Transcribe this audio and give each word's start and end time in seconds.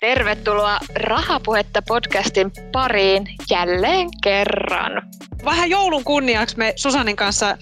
Tervetuloa 0.00 0.78
Rahapuhetta 0.94 1.82
podcastin 1.82 2.52
pariin 2.72 3.26
jälleen 3.50 4.08
kerran. 4.22 5.02
Vähän 5.44 5.70
joulun 5.70 6.04
kunniaksi 6.04 6.56
me 6.56 6.72
Susanin 6.76 7.16
kanssa 7.16 7.56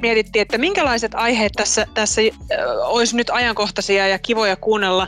mietittiin, 0.00 0.42
että 0.42 0.58
minkälaiset 0.58 1.14
aiheet 1.14 1.52
tässä, 1.56 1.86
tässä 1.94 2.20
olisi 2.84 3.16
nyt 3.16 3.30
ajankohtaisia 3.30 4.08
ja 4.08 4.18
kivoja 4.18 4.56
kuunnella. 4.56 5.06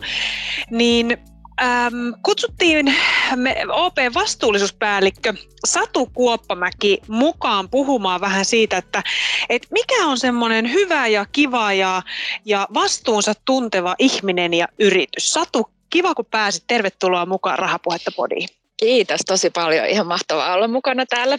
Niin 0.70 1.18
Ähm, 1.62 2.10
kutsuttiin 2.22 2.94
me 3.36 3.56
OP-vastuullisuuspäällikkö 3.68 5.34
Satu 5.66 6.06
Kuoppamäki 6.06 6.98
mukaan 7.08 7.68
puhumaan 7.68 8.20
vähän 8.20 8.44
siitä, 8.44 8.76
että, 8.76 9.02
että 9.48 9.68
mikä 9.70 10.06
on 10.06 10.18
semmoinen 10.18 10.72
hyvä 10.72 11.06
ja 11.06 11.26
kiva 11.32 11.72
ja, 11.72 12.02
ja 12.44 12.68
vastuunsa 12.74 13.34
tunteva 13.44 13.94
ihminen 13.98 14.54
ja 14.54 14.68
yritys. 14.78 15.32
Satu, 15.32 15.70
kiva 15.92 16.14
kun 16.14 16.26
pääsit. 16.30 16.64
Tervetuloa 16.66 17.26
mukaan 17.26 17.58
Rahapuhetta 17.58 18.10
podiin. 18.16 18.48
Kiitos 18.76 19.20
tosi 19.26 19.50
paljon. 19.50 19.86
Ihan 19.86 20.06
mahtavaa 20.06 20.54
olla 20.54 20.68
mukana 20.68 21.06
täällä. 21.06 21.38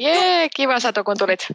Jee, 0.00 0.48
kiva 0.56 0.80
Satu, 0.80 1.04
kun 1.04 1.18
tulit. 1.18 1.46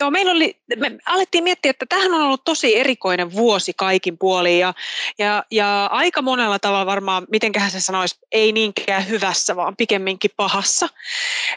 Joo, 0.00 0.10
meillä 0.10 0.32
oli, 0.32 0.56
me 0.76 0.98
alettiin 1.06 1.44
miettiä, 1.44 1.70
että 1.70 1.86
tähän 1.88 2.14
on 2.14 2.20
ollut 2.20 2.44
tosi 2.44 2.76
erikoinen 2.76 3.32
vuosi 3.32 3.72
kaikin 3.76 4.18
puolin 4.18 4.58
ja, 4.58 4.74
ja, 5.18 5.44
ja 5.50 5.86
aika 5.86 6.22
monella 6.22 6.58
tavalla 6.58 6.86
varmaan, 6.86 7.26
mitenköhän 7.30 7.70
se 7.70 7.80
sanoisi, 7.80 8.18
ei 8.32 8.52
niinkään 8.52 9.08
hyvässä, 9.08 9.56
vaan 9.56 9.76
pikemminkin 9.76 10.30
pahassa. 10.36 10.88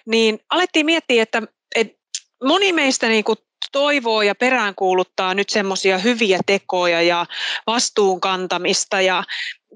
Niin 0.05 0.39
alettiin 0.49 0.85
miettiä, 0.85 1.23
että, 1.23 1.41
että 1.75 1.97
moni 2.43 2.73
meistä 2.73 3.07
niin 3.07 3.23
kuin 3.23 3.37
toivoo 3.71 4.21
ja 4.21 4.35
peräänkuuluttaa 4.35 5.33
nyt 5.33 5.49
semmoisia 5.49 5.97
hyviä 5.97 6.39
tekoja 6.45 7.01
ja 7.01 7.25
vastuunkantamista 7.67 9.01
ja, 9.01 9.23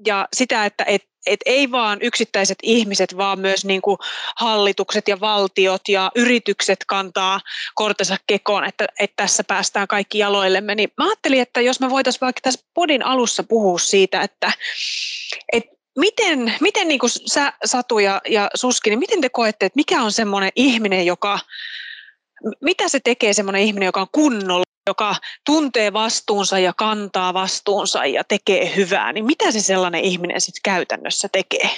ja 0.06 0.28
sitä, 0.32 0.64
että 0.64 0.84
et, 0.84 1.02
et 1.26 1.40
ei 1.46 1.70
vaan 1.70 1.98
yksittäiset 2.02 2.58
ihmiset, 2.62 3.16
vaan 3.16 3.40
myös 3.40 3.64
niin 3.64 3.82
kuin 3.82 3.98
hallitukset 4.36 5.08
ja 5.08 5.20
valtiot 5.20 5.88
ja 5.88 6.10
yritykset 6.14 6.78
kantaa 6.86 7.40
kortensa 7.74 8.16
kekoon, 8.26 8.64
että, 8.64 8.86
että 9.00 9.14
tässä 9.16 9.44
päästään 9.44 9.88
kaikki 9.88 10.18
jaloillemme. 10.18 10.74
Niin 10.74 10.88
mä 10.98 11.04
ajattelin, 11.06 11.40
että 11.40 11.60
jos 11.60 11.80
me 11.80 11.90
voitaisiin 11.90 12.20
vaikka 12.20 12.40
tässä 12.40 12.66
podin 12.74 13.06
alussa 13.06 13.42
puhua 13.42 13.78
siitä, 13.78 14.22
että, 14.22 14.52
että 15.52 15.74
miten, 15.98 16.54
miten 16.60 16.88
niin 16.88 17.00
kuin 17.00 17.10
sä, 17.10 17.52
Satu 17.64 17.98
ja, 17.98 18.20
ja 18.28 18.50
Suski, 18.54 18.90
niin 18.90 18.98
miten 18.98 19.20
te 19.20 19.28
koette, 19.28 19.66
että 19.66 19.76
mikä 19.76 20.02
on 20.02 20.12
semmoinen 20.12 20.50
ihminen, 20.56 21.06
joka, 21.06 21.38
mitä 22.60 22.88
se 22.88 23.00
tekee 23.04 23.32
semmoinen 23.32 23.62
ihminen, 23.62 23.86
joka 23.86 24.00
on 24.00 24.06
kunnolla, 24.12 24.64
joka 24.86 25.16
tuntee 25.46 25.92
vastuunsa 25.92 26.58
ja 26.58 26.72
kantaa 26.72 27.34
vastuunsa 27.34 28.06
ja 28.06 28.24
tekee 28.24 28.76
hyvää, 28.76 29.12
niin 29.12 29.24
mitä 29.24 29.50
se 29.50 29.60
sellainen 29.60 30.00
ihminen 30.00 30.40
sitten 30.40 30.72
käytännössä 30.72 31.28
tekee? 31.32 31.70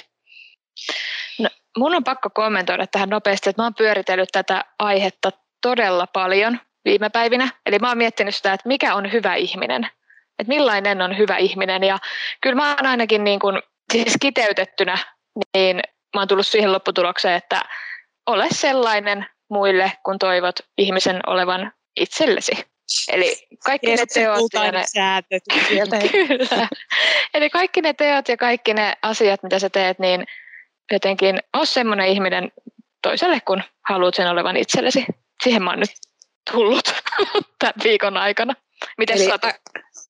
No, 1.39 1.49
mun 1.77 1.95
on 1.95 2.03
pakko 2.03 2.29
kommentoida 2.29 2.87
tähän 2.87 3.09
nopeasti, 3.09 3.49
että 3.49 3.61
mä 3.61 3.65
oon 3.65 3.75
pyöritellyt 3.75 4.29
tätä 4.31 4.65
aihetta 4.79 5.31
todella 5.61 6.07
paljon 6.07 6.59
viime 6.85 7.09
päivinä. 7.09 7.49
Eli 7.65 7.79
mä 7.79 7.87
oon 7.87 7.97
miettinyt 7.97 8.35
sitä, 8.35 8.53
että 8.53 8.67
mikä 8.67 8.95
on 8.95 9.11
hyvä 9.11 9.35
ihminen. 9.35 9.89
Että 10.39 10.53
millainen 10.53 11.01
on 11.01 11.17
hyvä 11.17 11.37
ihminen. 11.37 11.83
Ja 11.83 11.97
kyllä 12.41 12.55
mä 12.55 12.75
oon 12.75 12.85
ainakin 12.85 13.23
niin 13.23 13.39
kuin, 13.39 13.61
siis 13.93 14.13
kiteytettynä, 14.21 14.97
niin 15.53 15.75
mä 16.15 16.21
oon 16.21 16.27
tullut 16.27 16.47
siihen 16.47 16.73
lopputulokseen, 16.73 17.35
että 17.35 17.61
ole 18.25 18.47
sellainen 18.51 19.25
muille, 19.49 19.91
kun 20.05 20.19
toivot 20.19 20.55
ihmisen 20.77 21.19
olevan 21.27 21.71
itsellesi. 21.99 22.76
Eli 23.11 23.47
kaikki 23.65 23.95
ne 23.95 24.05
teot 24.13 24.53
ja 24.53 24.71
ne... 24.71 24.83
Säätöt 24.93 25.43
Kyllä. 26.11 26.67
Eli 27.33 27.49
kaikki 27.49 27.81
ne 27.81 27.93
teot 27.93 28.29
ja 28.29 28.37
kaikki 28.37 28.73
ne 28.73 28.93
asiat, 29.01 29.43
mitä 29.43 29.59
sä 29.59 29.69
teet, 29.69 29.99
niin 29.99 30.25
jotenkin 30.91 31.39
ole 31.53 31.65
semmoinen 31.65 32.07
ihminen 32.07 32.51
toiselle, 33.01 33.39
kun 33.39 33.63
haluat 33.89 34.15
sen 34.15 34.29
olevan 34.29 34.57
itsellesi. 34.57 35.05
Siihen 35.43 35.63
mä 35.63 35.69
oon 35.69 35.79
nyt 35.79 35.91
tullut 36.51 36.85
tämän 37.59 37.73
viikon 37.83 38.17
aikana. 38.17 38.53
Miten 38.97 39.17
eli, 39.17 39.31
a, 39.31 39.53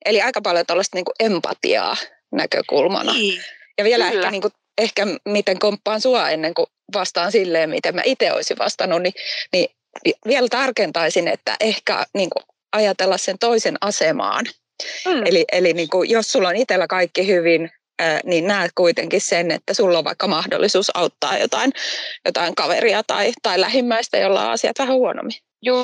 eli 0.05 0.21
aika 0.21 0.41
paljon 0.41 0.65
tuollaista 0.65 0.97
niinku 0.97 1.11
empatiaa 1.19 1.95
näkökulmana. 2.31 3.13
Niin. 3.13 3.43
Ja 3.77 3.83
vielä 3.83 4.05
Kyllä. 4.05 4.19
ehkä, 4.19 4.31
niinku, 4.31 4.49
ehkä 4.77 5.05
miten 5.25 5.59
komppaan 5.59 6.01
sua 6.01 6.29
ennen 6.29 6.53
kuin 6.53 6.67
vastaan 6.93 7.31
silleen, 7.31 7.69
miten 7.69 7.95
mä 7.95 8.01
itse 8.05 8.31
olisin 8.31 8.57
vastannut, 8.57 9.01
niin, 9.01 9.13
niin 9.53 9.69
vielä 10.27 10.47
tarkentaisin, 10.49 11.27
että 11.27 11.55
ehkä 11.59 12.05
niin 12.13 12.29
kuin 12.29 12.43
ajatella 12.77 13.17
sen 13.17 13.39
toisen 13.39 13.77
asemaan. 13.81 14.45
Mm. 15.05 15.25
Eli, 15.25 15.45
eli 15.51 15.73
niin 15.73 15.89
kuin, 15.89 16.09
jos 16.09 16.31
sulla 16.31 16.49
on 16.49 16.55
itsellä 16.55 16.87
kaikki 16.87 17.27
hyvin, 17.27 17.71
niin 18.23 18.47
näet 18.47 18.71
kuitenkin 18.75 19.21
sen, 19.21 19.51
että 19.51 19.73
sulla 19.73 19.97
on 19.97 20.03
vaikka 20.03 20.27
mahdollisuus 20.27 20.91
auttaa 20.93 21.37
jotain, 21.37 21.71
jotain 22.25 22.55
kaveria 22.55 23.03
tai, 23.03 23.31
tai 23.41 23.61
lähimmäistä, 23.61 24.17
jolla 24.17 24.45
on 24.45 24.51
asiat 24.51 24.79
vähän 24.79 24.95
huonommin. 24.95 25.37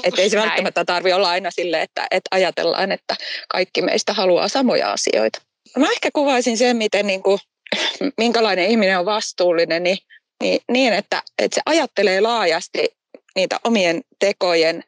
Että 0.03 0.21
ei 0.21 0.29
se 0.29 0.35
näin. 0.35 0.47
välttämättä 0.47 0.85
tarvi 0.85 1.13
olla 1.13 1.29
aina 1.29 1.51
sille, 1.51 1.81
että, 1.81 2.07
että 2.11 2.27
ajatellaan, 2.31 2.91
että 2.91 3.15
kaikki 3.49 3.81
meistä 3.81 4.13
haluaa 4.13 4.47
samoja 4.47 4.91
asioita. 4.91 5.41
Mä 5.77 5.85
ehkä 5.91 6.09
kuvaisin 6.13 6.57
sen, 6.57 6.77
miten 6.77 7.07
niin 7.07 7.23
kuin, 7.23 7.39
minkälainen 8.17 8.69
ihminen 8.69 8.99
on 8.99 9.05
vastuullinen, 9.05 9.83
niin, 9.83 9.97
niin, 10.43 10.59
niin 10.71 10.93
että, 10.93 11.23
että 11.39 11.55
se 11.55 11.61
ajattelee 11.65 12.21
laajasti 12.21 12.89
niitä 13.35 13.59
omien 13.63 14.01
tekojen 14.19 14.83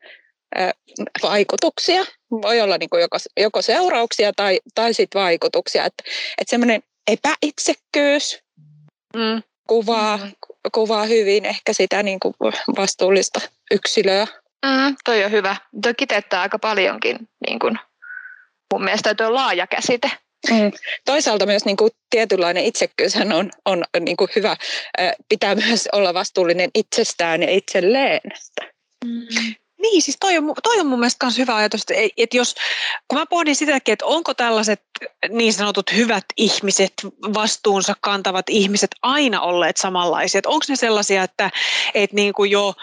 vaikutuksia. 1.24 2.06
Voi 2.32 2.62
olla 2.62 2.78
niin 2.78 2.90
kuin 2.90 3.02
joko, 3.02 3.18
joko 3.38 3.62
seurauksia 3.62 4.34
tai, 4.34 4.60
tai 4.76 4.94
sit 4.94 5.10
vaikutuksia. 5.14 5.86
Että 5.86 6.04
et 6.38 6.48
semmoinen 6.48 6.84
epäitsekkyys 7.12 8.40
mm. 9.16 9.44
kuvaa, 9.68 10.18
mm. 10.18 10.32
kuvaa 10.72 11.06
hyvin 11.06 11.46
ehkä 11.46 11.74
sitä 11.74 12.04
niin 12.04 12.20
kuin 12.20 12.34
vastuullista 12.78 13.42
yksilöä. 13.72 14.28
Mm, 14.66 14.96
toi 15.06 15.24
on 15.24 15.32
hyvä. 15.32 15.56
Tuo 15.84 15.94
kiteyttää 15.98 16.42
aika 16.42 16.60
paljonkin. 16.60 17.18
Niin 17.48 17.60
kuin, 17.60 17.80
mun 18.74 18.84
mielestä 18.84 19.16
tuo 19.16 19.28
on 19.28 19.34
laaja 19.34 19.68
käsite. 19.68 20.12
Mm. 20.50 20.72
Toisaalta 21.06 21.46
myös 21.46 21.66
niin 21.66 21.78
kuin 21.78 21.92
tietynlainen 22.10 22.64
itsekkyys 22.64 23.16
on, 23.16 23.52
on 23.66 23.84
niin 24.00 24.18
kuin 24.18 24.30
hyvä. 24.36 24.58
Pitää 25.30 25.56
myös 25.56 25.90
olla 25.94 26.14
vastuullinen 26.14 26.70
itsestään 26.76 27.42
ja 27.42 27.50
itselleen. 27.50 28.22
Mm. 29.06 29.56
Niin, 29.92 30.02
siis 30.02 30.18
toi 30.20 30.38
on, 30.38 30.54
toi 30.64 30.80
on 30.80 30.88
mun 30.88 31.00
mielestä 31.00 31.26
myös 31.26 31.38
hyvä 31.38 31.56
ajatus, 31.56 31.82
että, 31.82 31.94
että 32.18 32.38
jos, 32.38 32.56
kun 33.08 33.20
mä 33.20 33.26
pohdin 33.26 33.56
sitäkin, 33.56 33.94
että 33.94 34.06
onko 34.06 34.34
tällaiset 34.34 34.82
niin 35.30 35.54
sanotut 35.54 35.92
hyvät 35.96 36.26
ihmiset, 36.38 36.94
vastuunsa 37.34 37.96
kantavat 38.02 38.50
ihmiset 38.50 38.92
aina 39.02 39.42
olleet 39.42 39.78
samanlaisia, 39.78 40.40
että 40.40 40.50
onko 40.50 40.66
ne 40.70 40.76
sellaisia, 40.76 41.24
että, 41.24 41.52
että 41.94 42.16
niin 42.16 42.34
kuin 42.34 42.52
jo 42.52 42.74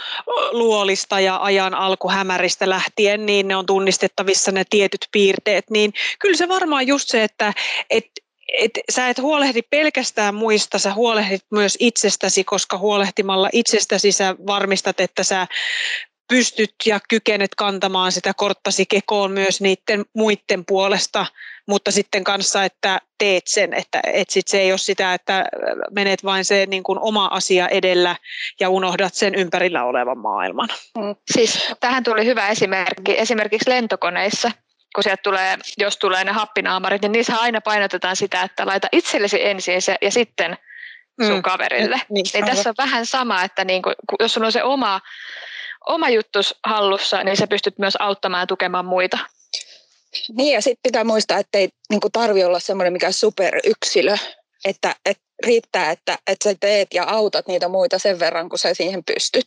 luolista 0.51 1.21
ja 1.21 1.37
ajan 1.43 1.75
alkuhämäristä 1.75 2.69
lähtien, 2.69 3.27
niin 3.27 3.49
ne 3.49 3.57
on 3.57 3.67
tunnistettavissa 3.67 4.53
ne 4.53 4.65
tietyt 4.71 5.09
piirteet, 5.13 5.71
niin 5.71 5.93
kyllä 6.19 6.37
se 6.37 6.49
varmaan 6.49 6.87
just 6.87 7.09
se, 7.09 7.23
että, 7.23 7.53
että 7.91 8.11
et 8.53 8.71
sä 8.91 9.09
et 9.09 9.19
huolehdi 9.19 9.63
pelkästään 9.63 10.35
muista, 10.35 10.79
sä 10.79 10.95
huolehdit 10.95 11.45
myös 11.51 11.77
itsestäsi, 11.81 12.45
koska 12.45 12.79
huolehtimalla 12.79 13.49
itsestäsi 13.53 14.13
sä 14.13 14.37
varmistat, 14.47 15.01
että 15.01 15.23
sä 15.23 15.47
pystyt 16.33 16.75
ja 16.87 17.01
kykenet 17.09 17.55
kantamaan 17.55 18.13
sitä 18.13 18.33
korttasi 18.37 18.87
kekoon 18.87 19.31
myös 19.31 19.61
niiden 19.61 20.05
muiden 20.13 20.65
puolesta, 20.67 21.27
mutta 21.67 21.91
sitten 21.91 22.25
kanssa, 22.25 22.65
että 22.65 23.01
teet 23.19 23.43
sen, 23.47 23.75
että 23.75 24.01
et 24.13 24.31
sit 24.31 24.49
se 24.49 24.61
ei 24.61 24.73
ole 24.73 24.79
sitä, 24.79 25.15
että 25.15 25.45
menet 25.91 26.25
vain 26.25 26.45
se 26.45 26.67
niin 26.67 26.83
kuin 26.83 26.99
oma 27.01 27.27
asia 27.27 27.69
edellä 27.69 28.17
ja 28.61 28.69
unohdat 28.69 29.15
sen 29.15 29.35
ympärillä 29.35 29.85
olevan 29.85 30.19
maailman. 30.19 30.69
Mm. 30.99 31.17
Siis 31.31 31.69
tähän 31.81 32.05
tuli 32.05 32.27
hyvä 32.27 32.49
esimerkki 32.49 33.19
esimerkiksi 33.19 33.71
lentokoneissa, 33.71 34.51
kun 34.95 35.05
sieltä 35.05 35.23
tulee, 35.23 35.59
jos 35.79 35.97
tulee 35.97 36.25
ne 36.25 36.33
happinaamarit, 36.33 37.03
niin 37.03 37.13
niissä 37.13 37.37
aina 37.37 37.61
painotetaan 37.61 38.17
sitä, 38.17 38.43
että 38.43 38.67
laita 38.67 38.89
itsellesi 38.93 39.47
ensin 39.47 39.83
se 39.83 39.97
ja 40.03 40.11
sitten 40.11 40.57
sun 41.27 41.37
mm. 41.37 41.43
kaverille. 41.43 42.01
Niin, 42.09 42.27
niin 42.35 42.45
tässä 42.45 42.71
on 42.71 42.75
vähän 42.79 43.07
sama, 43.07 43.43
että 43.43 43.65
niin 43.65 43.83
kuin, 43.83 43.95
jos 44.21 44.35
sulla 44.35 44.47
on 44.47 44.53
se 44.53 44.63
oma 44.63 45.01
oma 45.87 46.09
juttus 46.09 46.55
hallussa, 46.67 47.25
niin 47.25 47.37
sä 47.37 47.47
pystyt 47.47 47.79
myös 47.79 47.97
auttamaan 47.99 48.43
ja 48.43 48.47
tukemaan 48.47 48.85
muita. 48.85 49.19
Niin 50.37 50.55
ja 50.55 50.63
sitten 50.63 50.83
pitää 50.83 51.05
muistaa, 51.05 51.39
että 51.39 51.59
ei 51.59 51.69
niin 51.91 52.01
tarvi 52.13 52.45
olla 52.45 52.61
semmoinen 52.61 52.93
mikä 52.93 53.13
superyksilö, 53.13 54.17
että, 54.65 54.97
että 55.05 55.25
riittää, 55.47 55.91
että, 55.91 56.19
että 56.27 56.51
sä 56.51 56.57
teet 56.61 56.95
ja 56.95 57.05
autat 57.05 57.47
niitä 57.49 57.69
muita 57.69 57.99
sen 57.99 58.19
verran, 58.19 58.49
kun 58.49 58.59
sä 58.59 58.75
siihen 58.75 59.05
pystyt. 59.05 59.47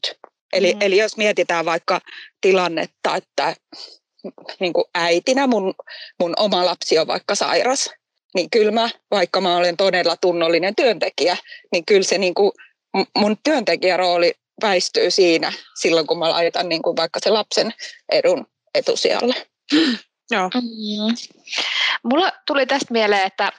Eli, 0.54 0.74
mm. 0.74 0.82
eli 0.82 0.98
jos 0.98 1.18
mietitään 1.18 1.66
vaikka 1.66 2.02
tilannetta, 2.42 3.16
että 3.16 3.56
niin 4.60 4.74
kuin 4.74 4.86
äitinä 4.96 5.48
mun, 5.48 5.74
mun 6.20 6.34
oma 6.38 6.66
lapsi 6.66 7.00
on 7.00 7.08
vaikka 7.08 7.36
sairas, 7.36 7.90
niin 8.36 8.50
kyllä 8.50 8.72
mä, 8.72 8.90
vaikka 9.12 9.42
mä 9.42 9.58
olen 9.58 9.78
todella 9.78 10.18
tunnollinen 10.18 10.76
työntekijä, 10.76 11.38
niin 11.72 11.86
kyllä 11.86 12.04
se 12.04 12.18
niin 12.18 12.34
kuin 12.34 12.52
mun 13.18 13.38
työntekijärooli 13.44 14.34
väistyy 14.62 15.12
siinä 15.12 15.54
silloin, 15.80 16.08
kun 16.08 16.20
mä 16.20 16.30
laitan 16.30 16.70
niin 16.70 16.82
kuin 16.82 16.96
vaikka 16.96 17.20
se 17.24 17.30
lapsen 17.30 17.74
edun 18.12 18.48
etusijalle. 18.76 19.36
Joo. 20.32 20.50
Mm. 20.56 21.16
Mulla 22.04 22.32
tuli 22.48 22.66
tästä 22.66 22.94
mieleen, 22.94 23.28
että 23.28 23.52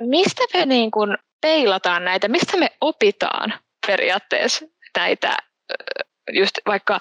mistä 0.00 0.42
me 0.54 0.66
niin 0.66 0.90
kuin 0.90 1.18
peilataan 1.40 2.04
näitä, 2.04 2.28
mistä 2.28 2.56
me 2.56 2.70
opitaan 2.80 3.54
periaatteessa 3.86 4.64
näitä 4.98 5.36
just 6.32 6.58
vaikka 6.66 6.98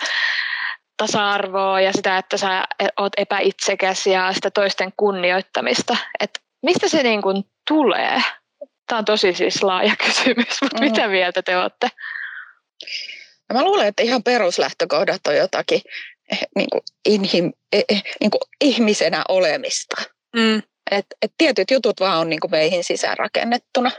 tasa-arvoa 0.97 1.81
ja 1.81 1.93
sitä, 1.93 2.17
että 2.17 2.37
sä 2.37 2.63
oot 2.97 3.13
epäitsekäs 3.17 4.07
ja 4.07 4.33
sitä 4.33 4.51
toisten 4.51 4.93
kunnioittamista. 4.97 5.97
Et 6.19 6.39
mistä 6.61 6.89
se 6.89 7.03
niin 7.03 7.21
kuin 7.21 7.43
tulee? 7.67 8.21
Tämä 8.87 8.99
on 8.99 9.05
tosi 9.05 9.33
siis 9.33 9.63
laaja 9.63 9.95
kysymys, 10.05 10.61
mutta 10.61 10.77
mm. 10.79 10.83
mitä 10.83 11.07
mieltä 11.07 11.41
te 11.41 11.57
olette? 11.57 11.89
No 13.49 13.59
mä 13.59 13.63
luulen, 13.63 13.87
että 13.87 14.03
ihan 14.03 14.23
peruslähtökohdat 14.23 15.27
on 15.27 15.35
jotakin 15.35 15.81
eh, 16.31 16.39
niin 16.55 16.69
kuin 16.69 16.81
inhim, 17.05 17.53
eh, 17.73 17.83
eh, 17.89 18.03
niin 18.19 18.31
kuin 18.31 18.41
ihmisenä 18.61 19.23
olemista. 19.29 20.01
Mm. 20.35 20.61
Et, 20.91 21.05
et 21.21 21.33
tietyt 21.37 21.71
jutut 21.71 21.99
vaan 21.99 22.19
on 22.19 22.29
niin 22.29 22.39
kuin 22.39 22.51
meihin 22.51 22.83
sisäänrakennettuna. 22.83 23.91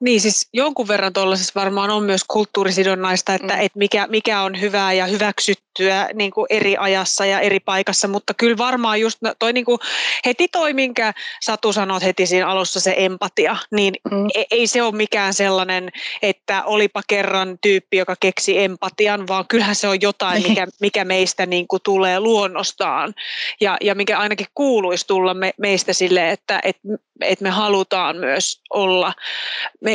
Niin 0.00 0.20
siis 0.20 0.48
jonkun 0.52 0.88
verran 0.88 1.12
tuollaisessa 1.12 1.60
varmaan 1.60 1.90
on 1.90 2.02
myös 2.02 2.24
kulttuurisidonnaista, 2.28 3.34
että, 3.34 3.54
mm. 3.54 3.60
että 3.60 3.78
mikä, 3.78 4.06
mikä 4.06 4.42
on 4.42 4.60
hyvää 4.60 4.92
ja 4.92 5.06
hyväksyttyä 5.06 6.08
niin 6.14 6.30
kuin 6.30 6.46
eri 6.50 6.76
ajassa 6.76 7.26
ja 7.26 7.40
eri 7.40 7.60
paikassa, 7.60 8.08
mutta 8.08 8.34
kyllä 8.34 8.58
varmaan 8.58 9.00
just 9.00 9.18
toi 9.38 9.52
niin 9.52 9.64
kuin 9.64 9.78
heti 10.26 10.48
toi, 10.48 10.72
minkä 10.72 11.12
Satu 11.40 11.72
sanot 11.72 12.02
heti 12.02 12.26
siinä 12.26 12.48
alussa 12.48 12.80
se 12.80 12.94
empatia, 12.96 13.56
niin 13.70 13.94
mm. 14.10 14.26
ei, 14.34 14.46
ei 14.50 14.66
se 14.66 14.82
ole 14.82 14.96
mikään 14.96 15.34
sellainen, 15.34 15.90
että 16.22 16.64
olipa 16.64 17.02
kerran 17.08 17.58
tyyppi, 17.62 17.96
joka 17.96 18.14
keksi 18.20 18.58
empatian, 18.58 19.28
vaan 19.28 19.44
kyllähän 19.48 19.76
se 19.76 19.88
on 19.88 20.00
jotain, 20.00 20.42
mikä, 20.42 20.66
mikä 20.80 21.04
meistä 21.04 21.46
niin 21.46 21.68
kuin 21.68 21.82
tulee 21.82 22.20
luonnostaan 22.20 23.14
ja, 23.60 23.76
ja 23.80 23.94
mikä 23.94 24.18
ainakin 24.18 24.46
kuuluisi 24.54 25.06
tulla 25.06 25.34
me, 25.34 25.52
meistä 25.58 25.92
sille, 25.92 26.30
että, 26.30 26.60
että, 26.64 26.88
että 27.20 27.42
me 27.42 27.50
halutaan 27.50 28.16
myös 28.16 28.60
olla 28.70 29.12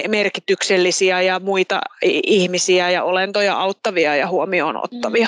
merkityksellisiä 0.08 1.22
ja 1.22 1.40
muita 1.40 1.82
ihmisiä 2.24 2.90
ja 2.90 3.04
olentoja 3.04 3.58
auttavia 3.58 4.16
ja 4.16 4.28
huomioon 4.28 4.78
ottavia. 4.84 5.28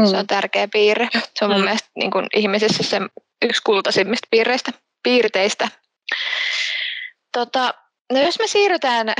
Mm. 0.00 0.06
Se 0.06 0.16
on 0.16 0.26
tärkeä 0.26 0.68
piirre. 0.68 1.08
Se 1.34 1.44
on 1.44 1.50
mun 1.50 1.60
mm. 1.60 1.64
mielestä 1.64 1.88
niin 1.96 2.10
kuin 2.10 2.26
ihmisissä 2.34 2.82
se 2.82 3.00
yksi 3.42 3.62
kultaisimmista 3.64 4.28
piirreistä, 4.30 4.72
piirteistä. 5.02 5.68
Tota, 7.32 7.74
no 8.12 8.20
jos 8.20 8.38
me 8.38 8.46
siirrytään 8.46 9.14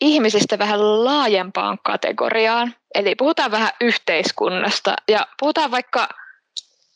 ihmisistä 0.00 0.58
vähän 0.58 1.04
laajempaan 1.04 1.78
kategoriaan, 1.84 2.74
eli 2.94 3.14
puhutaan 3.14 3.50
vähän 3.50 3.70
yhteiskunnasta 3.80 4.96
ja 5.08 5.26
puhutaan 5.40 5.70
vaikka, 5.70 6.08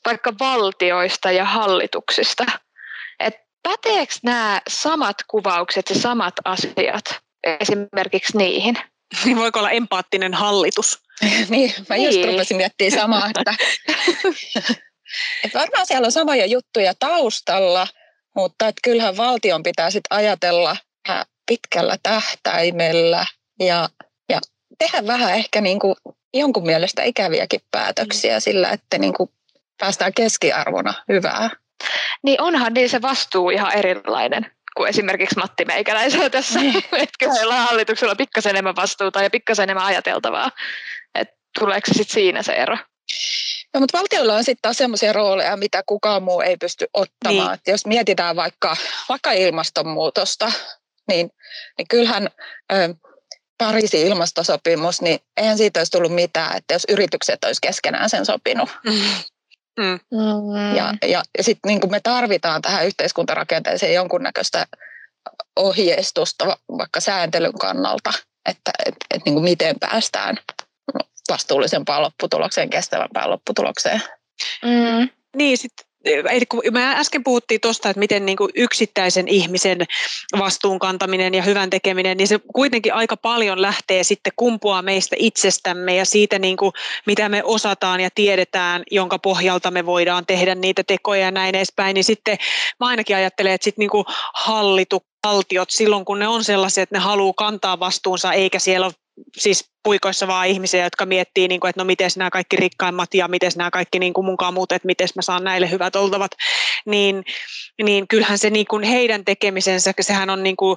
vaikka 0.07 0.33
valtioista 0.41 1.31
ja 1.31 1.45
hallituksista– 1.45 2.45
päteekö 3.63 4.15
nämä 4.23 4.61
samat 4.69 5.17
kuvaukset 5.29 5.91
ja 5.91 6.01
samat 6.01 6.35
asiat 6.45 7.05
esimerkiksi 7.61 8.39
niihin? 8.39 8.79
Niin 9.25 9.37
voiko 9.37 9.59
olla 9.59 9.71
empaattinen 9.71 10.35
hallitus? 10.35 10.99
niin, 11.49 11.75
mä 11.89 11.97
just 11.97 12.17
niin. 12.17 12.29
rupesin 12.29 12.57
miettimään 12.57 13.01
samaa, 13.01 13.27
että, 13.27 13.55
että 15.45 15.59
varmaan 15.59 15.87
siellä 15.87 16.07
on 16.07 16.13
samoja 16.13 16.47
juttuja 16.47 16.95
taustalla, 16.99 17.87
mutta 18.37 18.69
että 18.69 18.81
kyllähän 18.85 19.17
valtion 19.17 19.63
pitää 19.63 19.91
sitten 19.91 20.17
ajatella 20.19 20.77
pitkällä 21.47 21.97
tähtäimellä 22.03 23.27
ja, 23.61 23.89
ja 24.29 24.41
tehdä 24.79 25.07
vähän 25.07 25.35
ehkä 25.35 25.61
niin 25.61 25.79
kuin 25.79 25.97
jonkun 26.35 26.67
mielestä 26.67 27.03
ikäviäkin 27.03 27.61
päätöksiä 27.71 28.37
mm. 28.37 28.41
sillä, 28.41 28.71
että 28.71 28.99
niin 28.99 29.15
kuin 29.15 29.31
päästään 29.79 30.15
keskiarvona 30.15 30.95
hyvää. 31.09 31.51
Niin 32.23 32.41
onhan 32.41 32.75
niin 32.75 32.89
se 32.89 33.03
vastuu 33.03 33.51
ihan 33.51 33.73
erilainen 33.73 34.53
kuin 34.77 34.89
esimerkiksi 34.89 35.39
Matti 35.39 35.65
Meikäläisellä 35.65 36.31
tässä. 36.31 36.61
Niin. 36.61 36.77
että 36.93 37.19
kyllä 37.19 37.55
hallituksella 37.55 38.11
on 38.11 38.17
pikkasen 38.17 38.51
enemmän 38.51 38.77
vastuuta 38.77 39.23
ja 39.23 39.31
pikkasen 39.31 39.63
enemmän 39.63 39.87
ajateltavaa. 39.87 40.51
Että 41.15 41.35
tuleeko 41.59 41.87
se 41.87 41.93
sitten 41.93 42.15
siinä 42.15 42.43
se 42.43 42.53
ero? 42.53 42.77
No, 43.75 43.81
mutta 43.81 43.99
valtiolla 43.99 44.35
on 44.35 44.45
sitten 44.45 44.63
taas 44.63 44.77
sellaisia 44.77 45.13
rooleja, 45.13 45.57
mitä 45.57 45.83
kukaan 45.87 46.23
muu 46.23 46.41
ei 46.41 46.57
pysty 46.57 46.87
ottamaan. 46.95 47.59
Niin. 47.67 47.73
Jos 47.73 47.87
mietitään 47.87 48.37
vaikka, 48.37 48.77
vaikka 49.09 49.33
ilmastonmuutosta, 49.33 50.53
niin, 51.09 51.31
niin 51.79 51.89
kyllähän 51.89 52.29
ö, 52.73 52.95
Pariisin 53.59 54.07
ilmastosopimus, 54.07 55.03
niin 55.03 55.19
eihän 55.37 55.59
siitä 55.59 55.81
olisi 55.81 55.93
tullut 55.93 56.15
mitään, 56.15 56.57
että 56.57 56.75
jos 56.75 56.83
yritykset 56.89 57.45
olisi 57.45 57.59
keskenään 57.63 58.11
sen 58.11 58.27
sopinut. 58.27 58.69
Mm. 58.85 59.01
Mm. 59.79 60.77
Ja, 60.77 60.95
ja, 61.03 61.23
ja 61.39 61.45
sitten 61.45 61.69
niin 61.69 61.91
me 61.91 62.01
tarvitaan 62.01 62.63
tähän 62.63 62.87
yhteiskuntarakenteeseen 62.87 63.95
jonkunnäköistä 63.95 64.67
ohjeistusta 65.57 66.57
vaikka 66.79 67.01
sääntelyn 67.01 67.59
kannalta, 67.59 68.13
että 68.49 68.71
et, 68.87 68.95
et 69.15 69.23
niin 69.25 69.43
miten 69.43 69.77
päästään 69.81 70.37
vastuullisempaan 71.31 72.03
lopputulokseen, 72.03 72.71
kestävämpään 72.71 73.31
lopputulokseen. 73.31 74.03
Mm. 74.65 75.09
Niin, 75.37 75.59
sitten 75.59 75.87
Eli 76.31 76.47
kun 76.47 76.63
me 76.71 76.95
äsken 76.97 77.25
puhuttiin 77.25 77.61
tuosta, 77.61 77.91
että 77.91 78.01
miten 78.01 78.27
niin 78.27 78.37
kuin 78.37 78.51
yksittäisen 78.55 79.29
ihmisen 79.29 79.79
vastuun 80.39 80.79
kantaminen 80.79 81.35
ja 81.35 81.43
hyvän 81.43 81.71
tekeminen, 81.71 82.17
niin 82.17 82.29
se 82.29 82.41
kuitenkin 82.55 82.95
aika 82.95 83.17
paljon 83.17 83.63
lähtee 83.63 84.05
sitten 84.05 84.33
kumpua 84.37 84.83
meistä 84.83 85.17
itsestämme 85.19 85.97
ja 85.97 86.05
siitä, 86.05 86.39
niin 86.39 86.57
kuin, 86.57 86.73
mitä 87.07 87.29
me 87.29 87.45
osataan 87.45 88.01
ja 88.01 88.11
tiedetään, 88.15 88.83
jonka 88.91 89.19
pohjalta 89.19 89.71
me 89.71 89.87
voidaan 89.87 90.27
tehdä 90.27 90.55
niitä 90.55 90.85
tekoja 90.85 91.21
ja 91.21 91.31
näin 91.31 91.55
edespäin. 91.55 91.95
Niin 91.95 92.05
sitten 92.05 92.39
mä 92.81 92.87
ainakin 92.87 93.17
ajattelen, 93.17 93.53
että 93.53 93.65
sitten 93.65 93.83
niin 93.83 93.91
kuin 93.91 94.05
hallitu, 94.35 95.03
valtiot 95.27 95.71
silloin, 95.71 96.05
kun 96.05 96.19
ne 96.19 96.29
on 96.29 96.45
sellaisia, 96.45 96.83
että 96.83 96.95
ne 96.95 97.01
haluaa 97.01 97.35
kantaa 97.37 97.81
vastuunsa, 97.81 98.33
eikä 98.33 98.59
siellä 98.59 98.87
ole 98.87 98.95
siis 99.37 99.71
puikoissa 99.83 100.27
vaan 100.27 100.49
ihmisiä, 100.49 100.85
jotka 100.85 101.07
miettii, 101.07 101.49
niin 101.49 101.61
kuin, 101.61 101.69
että 101.69 101.81
no 101.81 101.85
miten 101.85 102.11
nämä 102.17 102.31
kaikki 102.31 102.57
rikkaimmat 102.57 103.15
ja 103.15 103.29
miten 103.29 103.53
nämä 103.57 103.71
kaikki 103.71 103.99
niin 103.99 104.13
kuin 104.13 104.25
mukaan 104.25 104.55
muut, 104.55 104.73
että 104.73 104.87
miten 104.87 105.09
mä 105.15 105.23
saan 105.23 105.45
näille 105.45 105.71
hyvät 105.71 105.97
oltavat, 105.97 106.31
niin, 106.87 107.25
niin 107.83 108.09
kyllähän 108.09 108.39
se 108.39 108.51
niin 108.51 108.67
kuin 108.67 108.83
heidän 108.83 109.25
tekemisensä, 109.25 109.93
sehän 110.01 110.31
on 110.31 110.43
niin 110.43 110.57
kuin, 110.57 110.77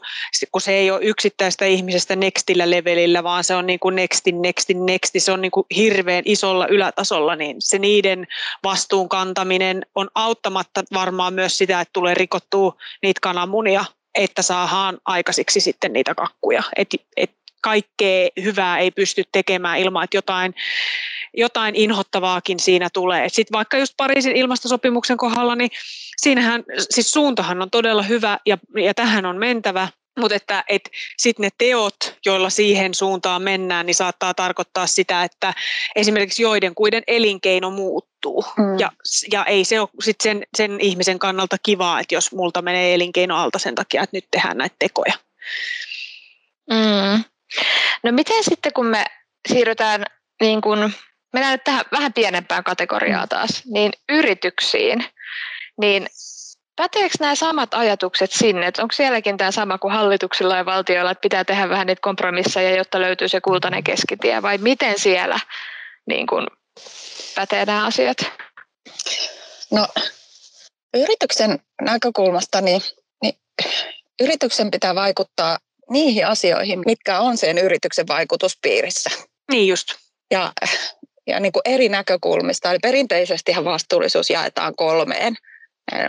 kun 0.52 0.62
se 0.62 0.74
ei 0.74 0.92
ole 0.92 1.04
yksittäistä 1.04 1.66
ihmisestä 1.66 2.16
nextillä 2.16 2.70
levelillä, 2.70 3.24
vaan 3.24 3.44
se 3.44 3.56
on 3.56 3.68
niin 3.68 3.80
kuin 3.80 3.96
nextin, 3.96 4.42
nextin, 4.42 4.86
nexti, 4.86 5.20
se 5.20 5.32
on 5.32 5.42
niin 5.42 5.52
kuin 5.52 5.66
hirveän 5.76 6.24
isolla 6.26 6.68
ylätasolla, 6.68 7.36
niin 7.36 7.56
se 7.60 7.80
niiden 7.80 8.28
vastuun 8.64 9.10
kantaminen 9.10 9.86
on 9.96 10.10
auttamatta 10.16 10.84
varmaan 10.94 11.34
myös 11.34 11.58
sitä, 11.58 11.82
että 11.82 11.94
tulee 11.94 12.14
rikottua 12.14 12.74
niitä 13.04 13.20
kananmunia 13.22 13.86
että 14.16 14.42
saadaan 14.42 14.98
aikaisiksi 15.06 15.62
sitten 15.62 15.94
niitä 15.94 16.16
kakkuja. 16.16 16.64
Et, 16.78 16.90
et 17.18 17.32
kaikkea 17.62 18.30
hyvää 18.44 18.80
ei 18.80 18.92
pysty 18.92 19.24
tekemään 19.32 19.80
ilman, 19.80 20.04
että 20.04 20.18
jotain, 20.18 20.56
jotain 21.34 21.76
inhottavaakin 21.76 22.60
siinä 22.60 22.90
tulee. 22.94 23.30
Sitten 23.30 23.58
vaikka 23.58 23.78
just 23.78 23.94
Pariisin 23.98 24.36
ilmastosopimuksen 24.36 25.18
kohdalla, 25.18 25.56
niin 25.56 25.70
siinähän, 26.18 26.64
siis 26.90 27.12
suuntahan 27.12 27.62
on 27.62 27.72
todella 27.72 28.04
hyvä 28.04 28.38
ja, 28.46 28.58
ja 28.76 28.94
tähän 28.94 29.26
on 29.26 29.38
mentävä, 29.38 29.88
mutta 30.20 30.36
että 30.36 30.64
et 30.70 30.90
sitten 31.18 31.44
ne 31.44 31.50
teot, 31.58 31.96
joilla 32.26 32.50
siihen 32.50 32.94
suuntaan 32.94 33.42
mennään, 33.42 33.86
niin 33.86 33.96
saattaa 33.96 34.34
tarkoittaa 34.34 34.88
sitä, 34.88 35.24
että 35.24 35.54
esimerkiksi 35.96 36.44
joiden 36.44 36.76
kuiden 36.76 37.04
elinkeino 37.08 37.70
muuttuu. 37.70 38.46
Mm. 38.58 38.80
Ja, 38.80 38.92
ja 39.32 39.46
ei 39.46 39.66
se 39.66 39.80
ole 39.80 39.90
sit 40.04 40.22
sen, 40.24 40.44
sen 40.58 40.80
ihmisen 40.80 41.20
kannalta 41.20 41.58
kivaa, 41.64 42.00
että 42.00 42.16
jos 42.16 42.32
multa 42.32 42.62
menee 42.62 42.94
elinkeino 42.94 43.38
alta 43.38 43.60
sen 43.60 43.76
takia, 43.76 44.04
että 44.04 44.18
nyt 44.18 44.26
tehdään 44.32 44.58
näitä 44.58 44.76
tekoja. 44.80 45.14
Mm. 46.70 47.24
No 48.04 48.12
miten 48.12 48.44
sitten 48.44 48.74
kun 48.74 48.86
me 48.86 49.06
siirrytään, 49.48 50.06
niin 50.42 50.62
kun, 50.62 50.94
mennään 51.34 51.52
nyt 51.52 51.64
tähän 51.64 51.86
vähän 51.92 52.14
pienempään 52.14 52.64
kategoriaan 52.64 53.30
taas, 53.30 53.64
niin 53.66 53.92
yrityksiin, 54.10 55.06
niin 55.82 56.08
päteekö 56.76 57.16
nämä 57.20 57.36
samat 57.36 57.74
ajatukset 57.74 58.32
sinne, 58.32 58.68
että 58.68 58.82
onko 58.82 58.92
sielläkin 58.92 59.38
tämä 59.38 59.52
sama 59.52 59.78
kuin 59.78 59.94
hallituksilla 59.94 60.58
ja 60.58 60.66
valtioilla, 60.66 61.12
että 61.12 61.22
pitää 61.22 61.44
tehdä 61.44 61.70
vähän 61.70 61.88
niitä 61.88 62.02
kompromisseja, 62.02 62.76
jotta 62.76 63.02
löytyy 63.02 63.28
se 63.28 63.42
kultainen 63.42 63.84
keskitie, 63.84 64.42
vai 64.42 64.58
miten 64.58 65.00
siellä 65.00 65.40
niin 66.06 66.28
kun, 66.28 66.48
pätee 67.36 67.66
nämä 67.66 67.86
asiat? 67.86 68.18
No 69.72 69.88
yrityksen 70.94 71.60
näkökulmasta 71.82 72.62
niin, 72.62 72.82
niin 73.22 73.36
yrityksen 74.22 74.72
pitää 74.72 74.96
vaikuttaa 74.96 75.58
niihin 75.92 76.28
asioihin, 76.28 76.84
mitkä 76.86 77.20
on 77.20 77.38
sen 77.38 77.58
yrityksen 77.58 78.08
vaikutuspiirissä. 78.08 79.10
Niin 79.52 79.68
just. 79.68 79.88
ja, 80.32 80.52
ja 81.28 81.40
niin 81.40 81.52
kuin 81.52 81.62
eri 81.66 81.90
näkökulmista. 81.90 82.72
Eli 82.72 82.80
perinteisesti 82.82 83.52
vastuullisuus 83.64 84.30
jaetaan 84.30 84.76
kolmeen. 84.76 85.36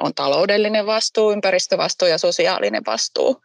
On 0.00 0.14
taloudellinen 0.14 0.86
vastuu, 0.86 1.32
ympäristövastuu 1.32 2.08
ja 2.08 2.18
sosiaalinen 2.18 2.82
vastuu. 2.86 3.40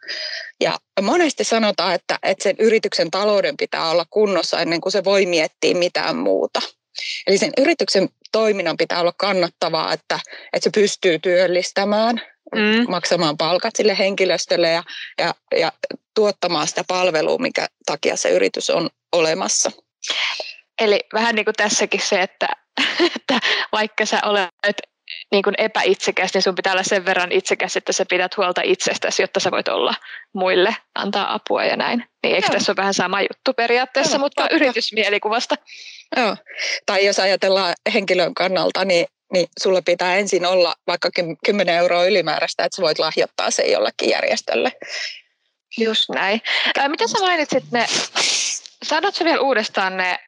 Ja 0.60 0.78
monesti 1.02 1.44
sanotaan, 1.44 1.94
että, 1.94 2.18
että 2.22 2.42
sen 2.42 2.56
yrityksen 2.58 3.10
talouden 3.10 3.56
pitää 3.56 3.90
olla 3.90 4.04
kunnossa 4.10 4.60
ennen 4.60 4.80
kuin 4.80 4.92
se 4.92 5.04
voi 5.04 5.26
miettiä 5.26 5.74
mitään 5.74 6.16
muuta. 6.16 6.60
Eli 7.26 7.38
sen 7.38 7.52
yrityksen 7.56 8.08
toiminnan 8.32 8.76
pitää 8.76 9.00
olla 9.00 9.12
kannattavaa, 9.16 9.92
että, 9.92 10.20
että 10.52 10.64
se 10.64 10.70
pystyy 10.74 11.18
työllistämään, 11.18 12.20
mm. 12.54 12.90
maksamaan 12.90 13.36
palkat 13.36 13.76
sille 13.76 13.98
henkilöstölle 13.98 14.70
ja, 14.70 14.82
ja, 15.18 15.34
ja 15.56 15.72
tuottamaan 16.14 16.68
sitä 16.68 16.84
palvelua, 16.88 17.38
mikä 17.38 17.66
takia 17.86 18.16
se 18.16 18.30
yritys 18.30 18.70
on 18.70 18.90
olemassa. 19.12 19.70
Eli 20.80 21.00
vähän 21.12 21.34
niin 21.34 21.44
kuin 21.44 21.54
tässäkin 21.54 22.00
se, 22.00 22.22
että, 22.22 22.48
että 23.16 23.38
vaikka 23.72 24.06
sä 24.06 24.20
olet 24.24 24.76
niin 25.32 25.42
kuin 25.42 25.54
epäitsekäs, 25.58 26.34
niin 26.34 26.42
sun 26.42 26.54
pitää 26.54 26.72
olla 26.72 26.82
sen 26.82 27.04
verran 27.04 27.32
itsekäs, 27.32 27.76
että 27.76 27.92
sä 27.92 28.06
pidät 28.06 28.36
huolta 28.36 28.60
itsestäsi, 28.64 29.22
jotta 29.22 29.40
sä 29.40 29.50
voit 29.50 29.68
olla 29.68 29.94
muille, 30.34 30.76
antaa 30.94 31.34
apua 31.34 31.64
ja 31.64 31.76
näin. 31.76 32.04
Niin 32.22 32.34
eikö 32.34 32.46
Joo. 32.46 32.52
tässä 32.52 32.72
ole 32.72 32.76
vähän 32.76 32.94
sama 32.94 33.20
juttu 33.20 33.54
periaatteessa, 33.56 34.16
Joo, 34.16 34.20
mutta 34.20 34.42
totta. 34.42 34.56
yritysmielikuvasta? 34.56 35.54
Joo, 36.16 36.36
tai 36.86 37.06
jos 37.06 37.18
ajatellaan 37.18 37.74
henkilön 37.94 38.34
kannalta, 38.34 38.84
niin 38.84 39.06
niin 39.32 39.48
sulla 39.60 39.82
pitää 39.82 40.16
ensin 40.16 40.46
olla 40.46 40.74
vaikka 40.86 41.10
10 41.44 41.74
euroa 41.74 42.04
ylimääräistä, 42.04 42.64
että 42.64 42.76
sä 42.76 42.82
voit 42.82 42.98
lahjoittaa 42.98 43.50
se 43.50 43.62
jollekin 43.62 44.10
järjestölle. 44.10 44.72
Just 45.78 46.08
näin. 46.08 46.40
Ää, 46.78 46.88
mitä 46.88 47.08
sä 47.08 47.18
mainitsit 47.20 47.64
ne, 47.72 47.86
sanotko 48.82 49.24
vielä 49.24 49.40
uudestaan 49.40 49.96
ne 49.96 50.18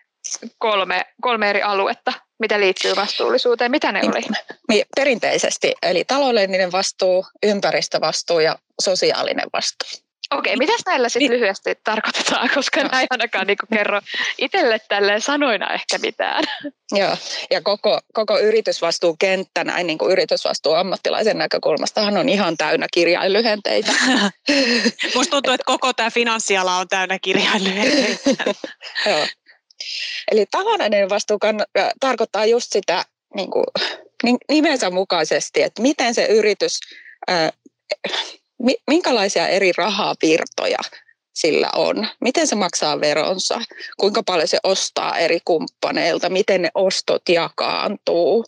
kolme, 0.59 1.05
kolme 1.21 1.51
eri 1.51 1.63
aluetta, 1.63 2.13
mitä 2.39 2.61
liittyy 2.61 2.97
vastuullisuuteen? 2.97 3.71
Mitä 3.71 3.93
ne 3.93 4.01
oli? 4.05 4.23
Niin, 4.69 4.87
perinteisesti, 4.97 5.75
eli 5.83 6.05
taloudellinen 6.05 6.73
vastuu, 6.73 7.27
ympäristövastuu 7.43 8.41
ja 8.41 8.59
sosiaalinen 8.81 9.47
vastuu. 9.53 10.10
Okei, 10.31 10.57
mitä 10.57 10.73
näillä 10.87 11.09
sitten 11.09 11.31
niin. 11.31 11.41
lyhyesti 11.41 11.75
tarkoitetaan, 11.85 12.51
koska 12.55 12.85
näin 12.85 13.07
ainakaan 13.11 13.47
niin 13.47 13.57
kerro 13.75 14.01
itselle 14.39 14.79
tälleen 14.89 15.21
sanoina 15.21 15.75
ehkä 15.75 15.99
mitään. 15.99 16.45
Joo, 16.93 17.17
ja 17.51 17.63
koko, 17.63 18.01
koko 18.13 18.39
yritysvastuukenttä 18.39 19.65
näin 19.65 19.87
niin 19.87 19.99
kuin 19.99 20.13
yritysvastuu 20.13 20.73
ammattilaisen 20.73 21.39
näkökulmastahan 21.39 22.17
on 22.17 22.29
ihan 22.29 22.57
täynnä 22.57 22.87
kirjainlyhenteitä. 22.93 23.93
Musta 25.15 25.31
tuntuu, 25.31 25.53
että 25.53 25.65
koko 25.67 25.93
tämä 25.93 26.11
finanssiala 26.11 26.77
on 26.77 26.89
täynnä 26.89 27.19
kirjainlyhenteitä. 27.23 28.55
Joo. 29.07 29.27
Eli 30.31 30.47
taloudellinen 30.51 31.09
vastuu 31.09 31.39
kann- 31.47 31.91
tarkoittaa 32.01 32.47
just 32.47 32.73
sitä 32.73 33.05
niin 33.35 33.51
kuin, 33.51 33.65
nimensä 34.51 34.91
mukaisesti, 34.91 35.63
että 35.63 35.83
miten 35.83 36.15
se 36.15 36.25
yritys 36.27 36.81
äh, 37.31 37.53
minkälaisia 38.87 39.49
eri 39.49 39.73
rahavirtoja 39.77 40.79
sillä 41.35 41.71
on, 41.77 42.07
miten 42.21 42.47
se 42.47 42.55
maksaa 42.55 43.01
veronsa, 43.01 43.61
kuinka 44.01 44.23
paljon 44.23 44.49
se 44.49 44.59
ostaa 44.63 45.19
eri 45.19 45.39
kumppaneilta, 45.45 46.29
miten 46.29 46.63
ne 46.63 46.71
ostot 46.75 47.29
jakaantuu. 47.29 48.45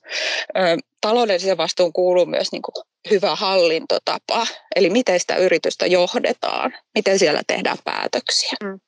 Taloudellisen 1.01 1.57
vastuun 1.57 1.93
kuuluu 1.93 2.27
myös 2.27 2.53
niin 2.53 2.63
kuin 2.63 2.85
hyvä 3.11 3.37
hallintotapa, 3.37 4.47
eli 4.77 4.91
miten 4.91 5.21
sitä 5.21 5.37
yritystä 5.37 5.87
johdetaan, 5.87 6.75
miten 6.95 7.19
siellä 7.19 7.43
tehdään 7.47 7.79
päätöksiä. 7.85 8.53
Mm. 8.65 8.81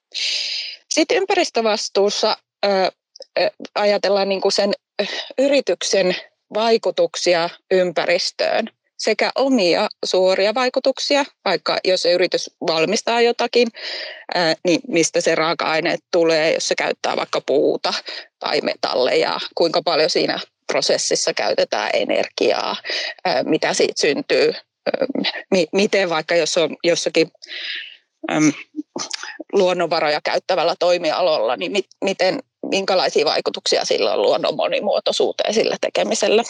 Sitten 0.90 1.16
ympäristövastuussa 1.16 2.37
ajatellaan 3.75 4.28
niin 4.28 4.40
kuin 4.40 4.52
sen 4.52 4.73
yrityksen 5.38 6.16
vaikutuksia 6.54 7.50
ympäristöön 7.71 8.69
sekä 8.98 9.30
omia 9.34 9.88
suoria 10.04 10.54
vaikutuksia, 10.54 11.24
vaikka 11.44 11.78
jos 11.84 12.04
yritys 12.04 12.50
valmistaa 12.66 13.20
jotakin, 13.20 13.68
niin 14.64 14.80
mistä 14.88 15.20
se 15.20 15.34
raaka-aine 15.34 15.96
tulee, 16.12 16.54
jos 16.54 16.68
se 16.68 16.74
käyttää 16.74 17.16
vaikka 17.16 17.40
puuta 17.40 17.94
tai 18.38 18.60
metalleja, 18.60 19.40
kuinka 19.54 19.82
paljon 19.82 20.10
siinä 20.10 20.40
prosessissa 20.66 21.34
käytetään 21.34 21.90
energiaa, 21.92 22.76
mitä 23.44 23.74
siitä 23.74 24.00
syntyy, 24.00 24.52
miten 25.72 26.10
vaikka 26.10 26.34
jos 26.36 26.58
on 26.58 26.76
jossakin 26.84 27.30
luonnonvaroja 29.52 30.20
käyttävällä 30.24 30.74
toimialalla, 30.78 31.56
niin 31.56 31.84
miten, 32.04 32.38
minkälaisia 32.62 33.24
vaikutuksia 33.24 33.84
sillä 33.84 34.12
on 34.12 34.22
luonnon 34.22 34.56
monimuotoisuuteen 34.56 35.54
sillä 35.54 35.76
tekemisellä. 35.80 36.42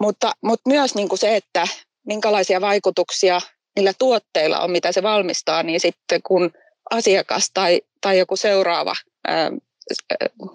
Mutta, 0.00 0.32
mutta 0.42 0.70
myös 0.70 0.94
niin 0.94 1.08
kuin 1.08 1.18
se, 1.18 1.36
että 1.36 1.68
minkälaisia 2.06 2.60
vaikutuksia 2.60 3.40
niillä 3.76 3.92
tuotteilla 3.98 4.60
on, 4.60 4.70
mitä 4.70 4.92
se 4.92 5.02
valmistaa, 5.02 5.62
niin 5.62 5.80
sitten 5.80 6.22
kun 6.22 6.50
asiakas 6.90 7.50
tai, 7.54 7.80
tai 8.00 8.18
joku 8.18 8.36
seuraava 8.36 8.94
ää, 9.28 9.50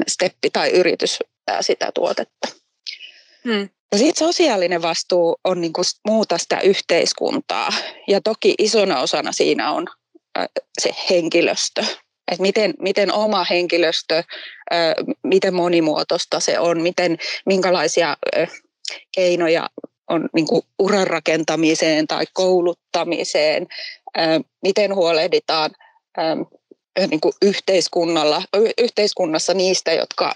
steppi 0.08 0.50
tai 0.50 0.70
yritys 0.70 1.20
sitä 1.62 1.92
tuotetta. 1.94 2.48
Hmm. 3.44 3.70
Ja 3.92 3.98
sitten 3.98 4.28
sosiaalinen 4.28 4.82
vastuu 4.82 5.38
on 5.44 5.62
niin 5.62 5.74
kuin 5.74 5.86
muuta 6.08 6.38
sitä 6.38 6.60
yhteiskuntaa. 6.60 7.70
Ja 8.08 8.22
toki 8.22 8.56
isona 8.58 9.00
osana 9.00 9.32
siinä 9.32 9.72
on 9.72 9.88
se 10.82 10.96
henkilöstö. 11.10 11.86
Et 12.32 12.40
miten, 12.40 12.74
miten 12.80 13.14
oma 13.14 13.44
henkilöstö, 13.44 14.24
miten 15.24 15.54
monimuotoista 15.54 16.40
se 16.40 16.60
on, 16.60 16.82
miten, 16.82 17.18
minkälaisia 17.46 18.18
keinoja 19.16 19.70
on 20.10 20.30
niin 20.34 20.48
kuin 20.48 20.62
uran 20.80 21.08
rakentamiseen 21.08 22.08
tai 22.08 22.26
kouluttamiseen, 22.34 23.68
miten 24.64 24.96
huolehditaan 24.96 25.72
niin 27.10 27.22
kuin 27.22 27.34
yhteiskunnalla, 27.42 28.44
yhteiskunnassa 28.78 29.54
niistä, 29.54 29.94
jotka 29.94 30.34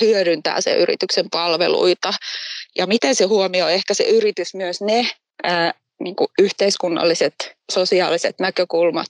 hyödyntää 0.00 0.60
sen 0.60 0.78
yrityksen 0.78 1.30
palveluita? 1.30 2.12
Ja 2.78 2.86
miten 2.86 3.14
se 3.14 3.24
huomioi 3.24 3.74
ehkä 3.74 3.94
se 3.94 4.04
yritys 4.04 4.54
myös 4.54 4.80
ne 4.80 5.06
niin 6.00 6.16
kuin 6.16 6.28
yhteiskunnalliset, 6.38 7.34
sosiaaliset 7.72 8.40
näkökulmat 8.40 9.08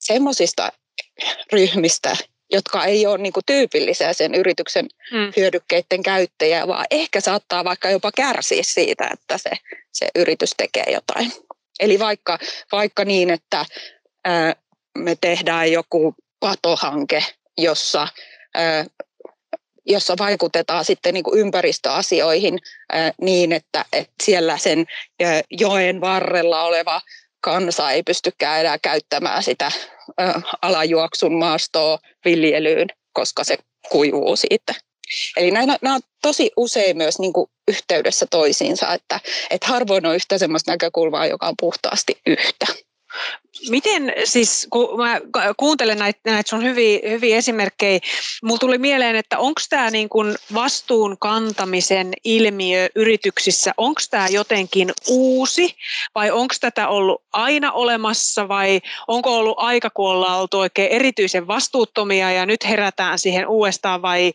semmoisista 0.00 0.72
ryhmistä, 1.52 2.16
jotka 2.54 2.84
ei 2.84 3.06
ole 3.06 3.18
niin 3.18 3.32
kuin 3.32 3.44
tyypillisiä 3.46 4.12
sen 4.12 4.34
yrityksen 4.34 4.86
mm. 5.12 5.32
hyödykkeiden 5.36 6.02
käyttäjiä, 6.02 6.68
vaan 6.68 6.86
ehkä 6.90 7.20
saattaa 7.20 7.64
vaikka 7.64 7.90
jopa 7.90 8.10
kärsiä 8.16 8.62
siitä, 8.62 9.10
että 9.12 9.38
se, 9.38 9.50
se 9.92 10.08
yritys 10.14 10.54
tekee 10.56 10.92
jotain. 10.92 11.32
Eli 11.80 11.98
vaikka, 11.98 12.38
vaikka 12.72 13.04
niin, 13.04 13.30
että 13.30 13.66
ää, 14.24 14.56
me 14.98 15.16
tehdään 15.20 15.72
joku 15.72 16.14
patohanke, 16.40 17.24
jossa, 17.58 18.08
ää, 18.54 18.84
jossa 19.86 20.14
vaikutetaan 20.18 20.84
sitten 20.84 21.14
niin 21.14 21.24
kuin 21.24 21.40
ympäristöasioihin 21.40 22.58
ää, 22.92 23.12
niin, 23.20 23.52
että, 23.52 23.84
että 23.92 24.14
siellä 24.22 24.58
sen 24.58 24.86
ää, 25.24 25.42
joen 25.50 26.00
varrella 26.00 26.62
oleva 26.62 27.00
kansa 27.44 27.90
ei 27.90 28.02
pystykään 28.02 28.60
enää 28.60 28.78
käyttämään 28.78 29.42
sitä 29.42 29.72
alajuoksun 30.62 31.34
maastoa 31.34 31.98
viljelyyn, 32.24 32.88
koska 33.12 33.44
se 33.44 33.58
kuivuu 33.88 34.36
siitä. 34.36 34.74
Eli 35.36 35.50
nämä, 35.50 35.76
nämä 35.82 35.94
on 35.94 36.00
tosi 36.22 36.50
usein 36.56 36.96
myös 36.96 37.18
niin 37.18 37.32
kuin 37.32 37.50
yhteydessä 37.68 38.26
toisiinsa, 38.30 38.94
että, 38.94 39.20
että 39.50 39.66
harvoin 39.66 40.06
on 40.06 40.14
yhtä 40.14 40.38
sellaista 40.38 40.72
näkökulmaa, 40.72 41.26
joka 41.26 41.48
on 41.48 41.54
puhtaasti 41.60 42.20
yhtä. 42.26 42.66
Miten 43.68 44.12
siis, 44.24 44.66
kun 44.70 44.96
mä 44.96 45.20
kuuntelen 45.56 45.98
näitä, 45.98 46.20
näitä 46.24 46.50
sun 46.50 46.62
hyviä, 46.62 46.98
hyviä 47.08 47.36
esimerkkejä, 47.36 48.00
mulla 48.42 48.58
tuli 48.58 48.78
mieleen, 48.78 49.16
että 49.16 49.38
onko 49.38 49.60
tämä 49.70 49.90
niin 49.90 50.08
kuin 50.08 50.34
vastuun 50.54 51.16
kantamisen 51.18 52.12
ilmiö 52.24 52.88
yrityksissä, 52.94 53.72
onko 53.76 54.00
tämä 54.10 54.28
jotenkin 54.28 54.92
uusi 55.08 55.76
vai 56.14 56.30
onko 56.30 56.54
tätä 56.60 56.88
ollut 56.88 57.22
aina 57.32 57.72
olemassa 57.72 58.48
vai 58.48 58.80
onko 59.08 59.38
ollut 59.38 59.58
aika, 59.58 59.90
kun 59.90 60.10
ollaan 60.10 60.40
oltu 60.40 60.58
oikein 60.58 60.92
erityisen 60.92 61.46
vastuuttomia 61.46 62.32
ja 62.32 62.46
nyt 62.46 62.68
herätään 62.68 63.18
siihen 63.18 63.48
uudestaan 63.48 64.02
vai, 64.02 64.32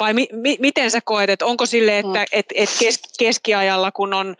vai 0.00 0.14
mi, 0.14 0.28
mi, 0.32 0.56
miten 0.60 0.90
sä 0.90 1.00
koet, 1.04 1.30
että 1.30 1.46
onko 1.46 1.66
sille, 1.66 1.98
että 1.98 2.18
mm. 2.18 2.26
et, 2.32 2.46
et 2.54 2.70
kes, 2.78 3.00
keskiajalla, 3.18 3.92
kun 3.92 4.14
on 4.14 4.36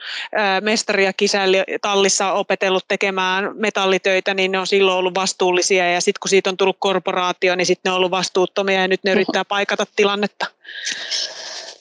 mestari 0.61 1.05
ja 1.05 1.13
kisä 1.13 1.41
tallissa 1.83 2.33
opetellut 2.33 2.85
tekemään 2.89 3.51
metallitöitä, 3.55 4.20
töitä, 4.23 4.35
niin 4.35 4.53
ne 4.53 4.59
on 4.59 4.67
silloin 4.67 4.99
ollut 4.99 5.15
vastuullisia 5.15 5.93
ja 5.93 6.01
sitten 6.01 6.21
kun 6.21 6.29
siitä 6.29 6.51
on 6.51 6.57
tullut 6.57 6.77
korporaatio, 6.79 7.57
niin 7.57 7.67
sitten 7.67 7.91
ne 7.91 7.93
on 7.93 7.97
ollut 7.97 8.11
vastuuttomia 8.11 8.81
ja 8.81 8.89
nyt 8.89 9.05
ne 9.05 9.13
yrittää 9.13 9.45
paikata 9.45 9.87
tilannetta? 9.97 10.47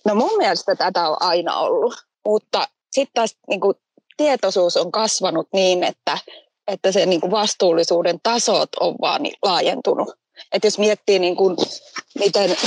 No 0.06 0.16
mun 0.16 0.38
mielestä 0.38 0.76
tätä 0.76 1.10
on 1.10 1.18
aina 1.20 1.58
ollut, 1.60 1.96
mutta 2.26 2.68
sitten 2.92 3.14
taas 3.14 3.36
niin 3.48 3.60
kuin, 3.60 3.76
tietoisuus 4.18 4.78
on 4.78 4.92
kasvanut 4.92 5.48
niin, 5.54 5.84
että, 5.84 6.18
että 6.68 6.92
se 6.92 7.06
niin 7.06 7.22
kuin 7.22 7.32
vastuullisuuden 7.32 8.20
tasot 8.24 8.70
on 8.80 8.96
vaan 9.02 9.22
laajentunut. 9.42 10.10
että 10.52 10.68
jos 10.68 10.80
miettii 10.80 11.20
niin 11.20 11.36
kuin, 11.36 11.58
miten 12.20 12.58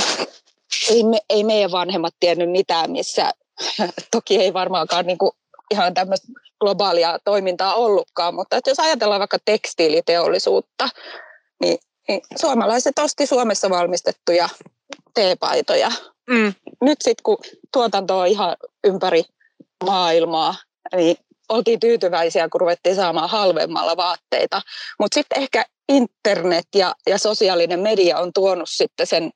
ei, 0.89 1.03
me, 1.03 1.19
ei 1.29 1.43
meidän 1.43 1.71
vanhemmat 1.71 2.15
tiennyt 2.19 2.51
mitään, 2.51 2.91
missä 2.91 3.31
toki 4.11 4.41
ei 4.41 4.53
varmaankaan 4.53 5.07
niin 5.07 5.17
kuin 5.17 5.31
ihan 5.71 5.93
tämmöistä 5.93 6.27
globaalia 6.59 7.19
toimintaa 7.25 7.73
ollutkaan, 7.73 8.35
mutta 8.35 8.57
että 8.57 8.69
jos 8.69 8.79
ajatellaan 8.79 9.19
vaikka 9.19 9.37
tekstiiliteollisuutta, 9.45 10.89
niin, 11.61 11.77
niin 12.07 12.21
suomalaiset 12.41 12.99
osti 12.99 13.25
Suomessa 13.25 13.69
valmistettuja 13.69 14.49
teepaitoja. 15.13 15.91
Mm. 16.29 16.53
Nyt 16.81 16.97
sitten 17.01 17.23
kun 17.23 17.37
tuotanto 17.73 18.19
on 18.19 18.27
ihan 18.27 18.55
ympäri 18.83 19.23
maailmaa, 19.85 20.55
niin 20.95 21.17
oltiin 21.49 21.79
tyytyväisiä, 21.79 22.49
kun 22.49 22.61
ruvettiin 22.61 22.95
saamaan 22.95 23.29
halvemmalla 23.29 23.97
vaatteita. 23.97 24.61
Mutta 24.99 25.15
sitten 25.15 25.41
ehkä 25.41 25.65
internet 25.89 26.67
ja, 26.75 26.95
ja 27.07 27.17
sosiaalinen 27.17 27.79
media 27.79 28.19
on 28.19 28.33
tuonut 28.33 28.69
sitten 28.71 29.07
sen 29.07 29.31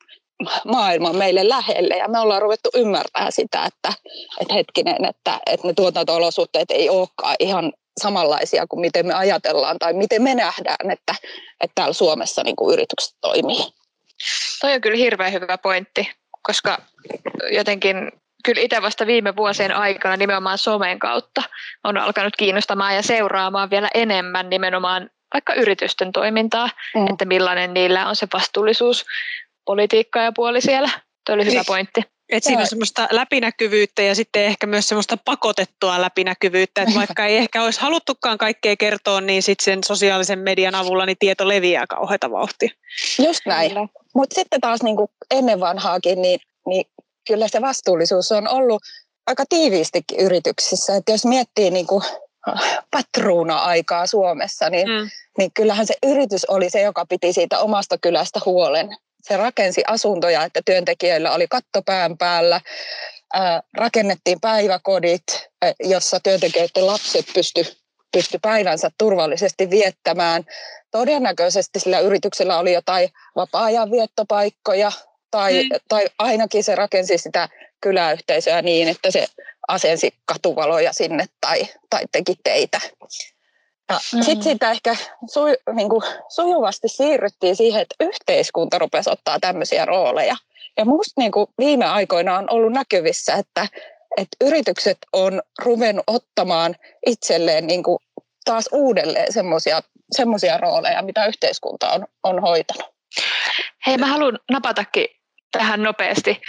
maailman 0.65 1.15
meille 1.15 1.49
lähelle 1.49 1.97
ja 1.97 2.07
me 2.07 2.19
ollaan 2.19 2.41
ruvettu 2.41 2.69
ymmärtää 2.75 3.31
sitä, 3.31 3.65
että, 3.65 3.93
että 4.41 4.53
hetkinen, 4.53 5.05
että, 5.05 5.39
että 5.45 5.67
ne 5.67 5.73
tuotanto-olosuhteet 5.73 6.71
ei 6.71 6.89
olekaan 6.89 7.35
ihan 7.39 7.73
samanlaisia 8.01 8.67
kuin 8.67 8.79
miten 8.79 9.07
me 9.07 9.13
ajatellaan 9.13 9.79
tai 9.79 9.93
miten 9.93 10.21
me 10.21 10.35
nähdään, 10.35 10.91
että, 10.91 11.15
että 11.61 11.71
täällä 11.75 11.93
Suomessa 11.93 12.43
niin 12.43 12.55
kuin 12.55 12.73
yritykset 12.73 13.15
toimii. 13.21 13.63
Toi 14.61 14.73
on 14.73 14.81
kyllä 14.81 14.97
hirveän 14.97 15.33
hyvä 15.33 15.57
pointti, 15.57 16.11
koska 16.41 16.77
jotenkin 17.51 18.11
kyllä 18.43 18.61
itse 18.61 18.81
vasta 18.81 19.07
viime 19.07 19.35
vuosien 19.35 19.75
aikana 19.75 20.17
nimenomaan 20.17 20.57
somen 20.57 20.99
kautta 20.99 21.43
on 21.83 21.97
alkanut 21.97 22.35
kiinnostamaan 22.35 22.95
ja 22.95 23.01
seuraamaan 23.01 23.69
vielä 23.69 23.89
enemmän 23.93 24.49
nimenomaan 24.49 25.09
vaikka 25.33 25.53
yritysten 25.53 26.11
toimintaa, 26.11 26.69
mm. 26.95 27.07
että 27.07 27.25
millainen 27.25 27.73
niillä 27.73 28.07
on 28.09 28.15
se 28.15 28.27
vastuullisuus 28.33 29.05
politiikka 29.67 30.21
ja 30.21 30.31
puoli 30.35 30.61
siellä. 30.61 30.89
Tuo 31.25 31.35
oli 31.35 31.45
hyvä 31.45 31.53
niin. 31.53 31.65
pointti. 31.67 32.01
Et 32.29 32.43
siinä 32.43 32.61
on 32.61 32.67
semmoista 32.67 33.07
läpinäkyvyyttä 33.11 34.01
ja 34.01 34.15
sitten 34.15 34.43
ehkä 34.45 34.67
myös 34.67 34.87
semmoista 34.87 35.17
pakotettua 35.25 36.01
läpinäkyvyyttä, 36.01 36.81
että 36.81 36.95
vaikka 36.95 37.25
ei 37.25 37.37
ehkä 37.37 37.63
olisi 37.63 37.81
haluttukaan 37.81 38.37
kaikkea 38.37 38.75
kertoa, 38.75 39.21
niin 39.21 39.43
sitten 39.43 39.63
sen 39.63 39.83
sosiaalisen 39.83 40.39
median 40.39 40.75
avulla 40.75 41.05
niin 41.05 41.17
tieto 41.19 41.47
leviää 41.47 41.87
kauheita 41.87 42.31
vauhtia. 42.31 42.69
Just 43.25 43.39
näin. 43.45 43.71
Mutta 44.15 44.35
sitten 44.35 44.61
taas 44.61 44.83
niin 44.83 44.95
kuin 44.95 45.07
ennen 45.31 45.59
vanhaakin, 45.59 46.21
niin, 46.21 46.39
niin 46.65 46.85
kyllä 47.27 47.47
se 47.47 47.61
vastuullisuus 47.61 48.31
on 48.31 48.47
ollut 48.47 48.83
aika 49.27 49.43
tiiviistikin 49.49 50.19
yrityksissä. 50.19 50.95
Että 50.95 51.11
jos 51.11 51.25
miettii 51.25 51.71
niin 51.71 51.87
kuin 51.87 52.03
patruuna-aikaa 52.91 54.07
Suomessa, 54.07 54.69
niin, 54.69 54.87
mm. 54.89 55.09
niin 55.37 55.51
kyllähän 55.53 55.87
se 55.87 55.93
yritys 56.05 56.45
oli 56.45 56.69
se, 56.69 56.81
joka 56.81 57.05
piti 57.05 57.33
siitä 57.33 57.59
omasta 57.59 57.97
kylästä 57.97 58.39
huolen 58.45 58.97
se 59.27 59.37
rakensi 59.37 59.81
asuntoja, 59.87 60.43
että 60.43 60.61
työntekijöillä 60.65 61.31
oli 61.31 61.47
katto 61.47 61.81
pään 61.81 62.17
päällä, 62.17 62.61
rakennettiin 63.77 64.39
päiväkodit, 64.41 65.23
jossa 65.79 66.19
työntekijöiden 66.19 66.87
lapset 66.87 67.25
pysty, 67.33 67.65
pysty 68.11 68.39
päivänsä 68.41 68.89
turvallisesti 68.97 69.69
viettämään. 69.69 70.43
Todennäköisesti 70.91 71.79
sillä 71.79 71.99
yrityksellä 71.99 72.59
oli 72.59 72.73
jotain 72.73 73.09
vapaa-ajan 73.35 73.91
viettopaikkoja, 73.91 74.91
tai, 75.31 75.63
mm. 75.63 75.69
tai 75.87 76.05
ainakin 76.19 76.63
se 76.63 76.75
rakensi 76.75 77.17
sitä 77.17 77.49
kyläyhteisöä 77.81 78.61
niin, 78.61 78.87
että 78.87 79.11
se 79.11 79.27
asensi 79.67 80.13
katuvaloja 80.25 80.93
sinne 80.93 81.25
tai, 81.41 81.67
tai 81.89 82.03
teki 82.11 82.35
teitä. 82.43 82.81
Mm. 83.91 84.21
sitten 84.21 84.43
siitä 84.43 84.71
ehkä 84.71 84.95
su, 85.31 85.41
niin 85.73 85.89
kuin, 85.89 86.01
sujuvasti 86.29 86.87
siirryttiin 86.87 87.55
siihen, 87.55 87.81
että 87.81 87.95
yhteiskunta 87.99 88.79
rupesi 88.79 89.09
ottaa 89.09 89.39
tämmöisiä 89.39 89.85
rooleja. 89.85 90.35
Ja 90.77 90.85
minusta 90.85 91.21
niin 91.21 91.31
viime 91.57 91.85
aikoina 91.85 92.37
on 92.37 92.47
ollut 92.49 92.73
näkyvissä, 92.73 93.33
että, 93.33 93.67
että 94.17 94.37
yritykset 94.41 94.97
on 95.13 95.41
ruvennut 95.59 96.03
ottamaan 96.07 96.75
itselleen 97.05 97.67
niin 97.67 97.83
kuin, 97.83 97.99
taas 98.45 98.69
uudelleen 98.71 99.33
semmoisia 100.11 100.57
rooleja, 100.57 101.01
mitä 101.01 101.25
yhteiskunta 101.25 101.91
on, 101.91 102.05
on 102.23 102.41
hoitanut. 102.41 102.91
Hei, 103.87 103.97
mä 103.97 104.05
haluan 104.05 104.39
napatakin 104.51 105.07
tähän 105.51 105.83
nopeasti. 105.83 106.41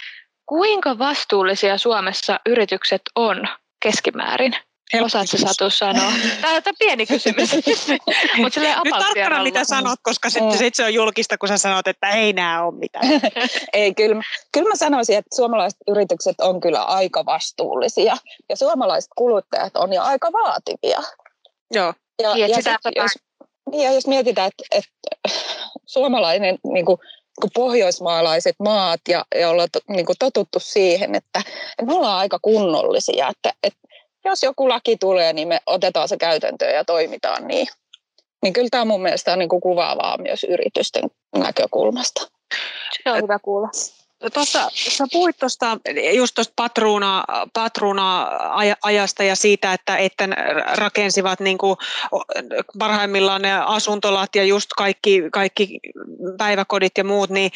Kuinka 0.46 0.98
vastuullisia 0.98 1.78
Suomessa 1.78 2.40
yritykset 2.46 3.02
on 3.14 3.48
keskimäärin? 3.82 4.56
Osaatko 4.94 5.36
Satu 5.36 5.70
sanoa? 5.70 6.12
Tämä 6.40 6.54
on 6.54 6.62
pieni 6.78 7.06
kysymys. 7.06 7.50
Mut 8.36 8.56
Nyt 8.84 8.94
tarkkana 8.98 9.42
mitä 9.42 9.64
sanot, 9.64 9.98
koska 10.02 10.30
sitten 10.30 10.52
mm. 10.52 10.58
sit 10.58 10.74
se 10.74 10.84
on 10.84 10.94
julkista, 10.94 11.38
kun 11.38 11.48
sä 11.48 11.58
sanot, 11.58 11.86
että 11.86 12.10
ei 12.10 12.32
nämä 12.32 12.64
ole 12.64 12.74
mitään. 12.74 13.06
ei, 13.72 13.94
kyllä, 13.94 14.22
kyllä 14.52 14.68
mä 14.68 14.76
sanoisin, 14.76 15.18
että 15.18 15.36
suomalaiset 15.36 15.80
yritykset 15.88 16.40
on 16.40 16.60
kyllä 16.60 16.82
aika 16.82 17.26
vastuullisia. 17.26 18.16
Ja 18.48 18.56
suomalaiset 18.56 19.10
kuluttajat 19.16 19.76
on 19.76 19.92
jo 19.92 20.02
aika 20.02 20.32
vaativia. 20.32 21.02
Joo. 21.74 21.94
Ja, 22.22 22.36
ja, 22.36 22.46
ja, 22.46 22.56
sit, 22.56 22.96
jos, 22.96 23.10
niin, 23.70 23.84
ja 23.84 23.92
jos 23.92 24.06
mietitään, 24.06 24.48
että, 24.48 24.64
että 24.78 25.38
suomalainen 25.86 26.58
niin 26.72 26.86
kuin, 26.86 26.98
kuin 27.40 27.50
pohjoismaalaiset 27.54 28.56
maat 28.58 29.00
ja, 29.08 29.24
ja 29.34 29.50
ollaan 29.50 29.68
to, 29.72 29.80
niin 29.88 30.06
kuin 30.06 30.16
totuttu 30.18 30.60
siihen, 30.60 31.14
että, 31.14 31.38
että 31.38 31.84
me 31.86 31.94
ollaan 31.94 32.18
aika 32.18 32.38
kunnollisia, 32.42 33.28
että, 33.28 33.52
että 33.62 33.87
jos 34.28 34.42
joku 34.42 34.68
laki 34.68 34.96
tulee, 34.96 35.32
niin 35.32 35.48
me 35.48 35.60
otetaan 35.66 36.08
se 36.08 36.16
käytäntöön 36.16 36.74
ja 36.74 36.84
toimitaan 36.84 37.48
niin. 37.48 37.66
Niin 38.42 38.52
kyllä 38.52 38.68
tämä 38.70 38.84
mun 38.84 39.02
mielestä 39.02 39.32
on 39.32 39.38
niin 39.38 39.48
kuin 39.48 39.60
kuvaavaa 39.60 40.18
myös 40.18 40.44
yritysten 40.44 41.04
näkökulmasta. 41.36 42.20
Se 43.04 43.12
on 43.12 43.22
hyvä 43.22 43.38
kuulla. 43.38 43.68
Tuossa, 44.34 44.70
sä 44.74 45.04
puhuit 45.12 45.38
tuosta, 45.38 45.78
just 46.12 46.34
tuosta 46.34 46.52
patruuna, 46.56 47.24
patruuna-ajasta 47.52 49.22
ja 49.22 49.36
siitä, 49.36 49.72
että, 49.72 49.96
että 49.96 50.28
rakensivat 50.72 51.40
niin 51.40 51.58
kuin 51.58 51.76
parhaimmillaan 52.78 53.42
ne 53.42 53.52
asuntolat 53.52 54.36
ja 54.36 54.44
just 54.44 54.70
kaikki, 54.76 55.22
kaikki 55.32 55.80
päiväkodit 56.38 56.98
ja 56.98 57.04
muut, 57.04 57.30
niin 57.30 57.50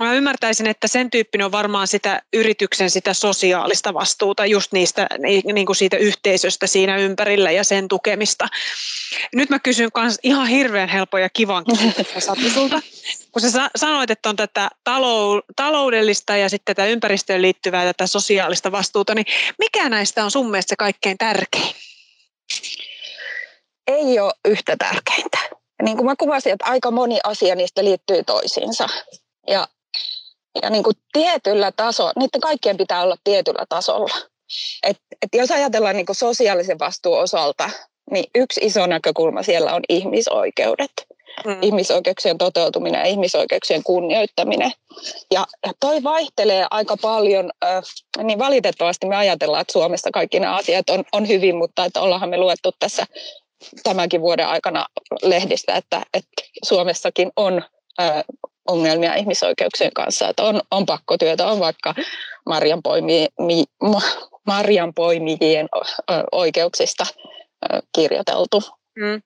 mä 0.00 0.14
ymmärtäisin, 0.14 0.66
että 0.66 0.88
sen 0.88 1.10
tyyppinen 1.10 1.44
on 1.44 1.52
varmaan 1.52 1.88
sitä 1.88 2.22
yrityksen 2.32 2.90
sitä 2.90 3.14
sosiaalista 3.14 3.94
vastuuta, 3.94 4.46
just 4.46 4.72
niistä, 4.72 5.06
niin 5.52 5.66
kuin 5.66 5.76
siitä 5.76 5.96
yhteisöstä 5.96 6.66
siinä 6.66 6.96
ympärillä 6.96 7.50
ja 7.50 7.64
sen 7.64 7.88
tukemista. 7.88 8.48
Nyt 9.34 9.50
mä 9.50 9.58
kysyn 9.58 9.90
myös 9.96 10.18
ihan 10.22 10.46
hirveän 10.46 10.88
helpon 10.88 11.22
ja 11.22 11.28
kivan. 11.28 11.64
Kun 13.32 13.42
sä 13.42 13.70
sanoit, 13.76 14.10
että 14.10 14.28
on 14.28 14.36
tätä 14.36 14.70
talou- 14.84 15.42
taloudellista 16.06 16.36
ja 16.36 16.48
sitten 16.48 16.74
tätä 16.74 16.86
ympäristöön 16.86 17.42
liittyvää 17.42 17.84
tätä 17.84 18.06
sosiaalista 18.06 18.72
vastuuta, 18.72 19.14
niin 19.14 19.26
mikä 19.58 19.88
näistä 19.88 20.24
on 20.24 20.30
sun 20.30 20.50
mielestä 20.50 20.68
se 20.68 20.76
kaikkein 20.76 21.18
tärkein? 21.18 21.74
Ei 23.86 24.18
ole 24.18 24.32
yhtä 24.44 24.76
tärkeintä. 24.76 25.38
Niin 25.82 25.96
kuin 25.96 26.06
mä 26.06 26.14
kuvasin, 26.16 26.52
että 26.52 26.64
aika 26.64 26.90
moni 26.90 27.18
asia 27.24 27.54
niistä 27.54 27.84
liittyy 27.84 28.24
toisiinsa. 28.24 28.86
Ja, 29.48 29.68
ja 30.62 30.70
niin 30.70 30.84
kuin 30.84 30.96
tietyllä 31.12 31.72
tasolla, 31.72 32.12
niiden 32.16 32.40
kaikkien 32.40 32.76
pitää 32.76 33.02
olla 33.02 33.16
tietyllä 33.24 33.66
tasolla. 33.68 34.14
Et, 34.82 34.96
et 35.22 35.28
jos 35.32 35.50
ajatellaan 35.50 35.96
niin 35.96 36.06
kuin 36.06 36.16
sosiaalisen 36.16 36.78
vastuun 36.78 37.20
osalta, 37.20 37.70
niin 38.10 38.24
yksi 38.34 38.60
iso 38.62 38.86
näkökulma 38.86 39.42
siellä 39.42 39.74
on 39.74 39.82
ihmisoikeudet. 39.88 40.92
Mm. 41.44 41.58
Ihmisoikeuksien 41.62 42.38
toteutuminen 42.38 42.98
ja 42.98 43.06
ihmisoikeuksien 43.06 43.82
kunnioittaminen. 43.82 44.72
Ja, 45.30 45.46
ja 45.66 45.72
toi 45.80 46.02
vaihtelee 46.02 46.66
aika 46.70 46.96
paljon, 46.96 47.50
äh, 47.64 47.82
niin 48.22 48.38
valitettavasti 48.38 49.06
me 49.06 49.16
ajatellaan, 49.16 49.60
että 49.60 49.72
Suomessa 49.72 50.10
kaikki 50.10 50.40
nämä 50.40 50.56
asiat 50.56 50.90
on, 50.90 51.04
on 51.12 51.28
hyvin, 51.28 51.56
mutta 51.56 51.84
että 51.84 52.00
ollaanhan 52.00 52.30
me 52.30 52.38
luettu 52.38 52.70
tässä 52.78 53.06
tämänkin 53.82 54.20
vuoden 54.20 54.46
aikana 54.46 54.86
lehdistä, 55.22 55.76
että, 55.76 56.02
että 56.14 56.42
Suomessakin 56.64 57.32
on 57.36 57.62
äh, 58.00 58.24
ongelmia 58.66 59.14
ihmisoikeuksien 59.14 59.92
kanssa, 59.92 60.28
että 60.28 60.42
on, 60.42 60.60
on 60.70 60.86
pakkotyötä, 60.86 61.46
on 61.46 61.60
vaikka 61.60 61.94
marjanpoimi, 62.46 63.28
mi, 63.38 63.64
marjanpoimijien 64.46 65.68
oikeuksista 66.32 67.06
kirjoiteltu. 67.94 68.62
Mm. 68.98 69.22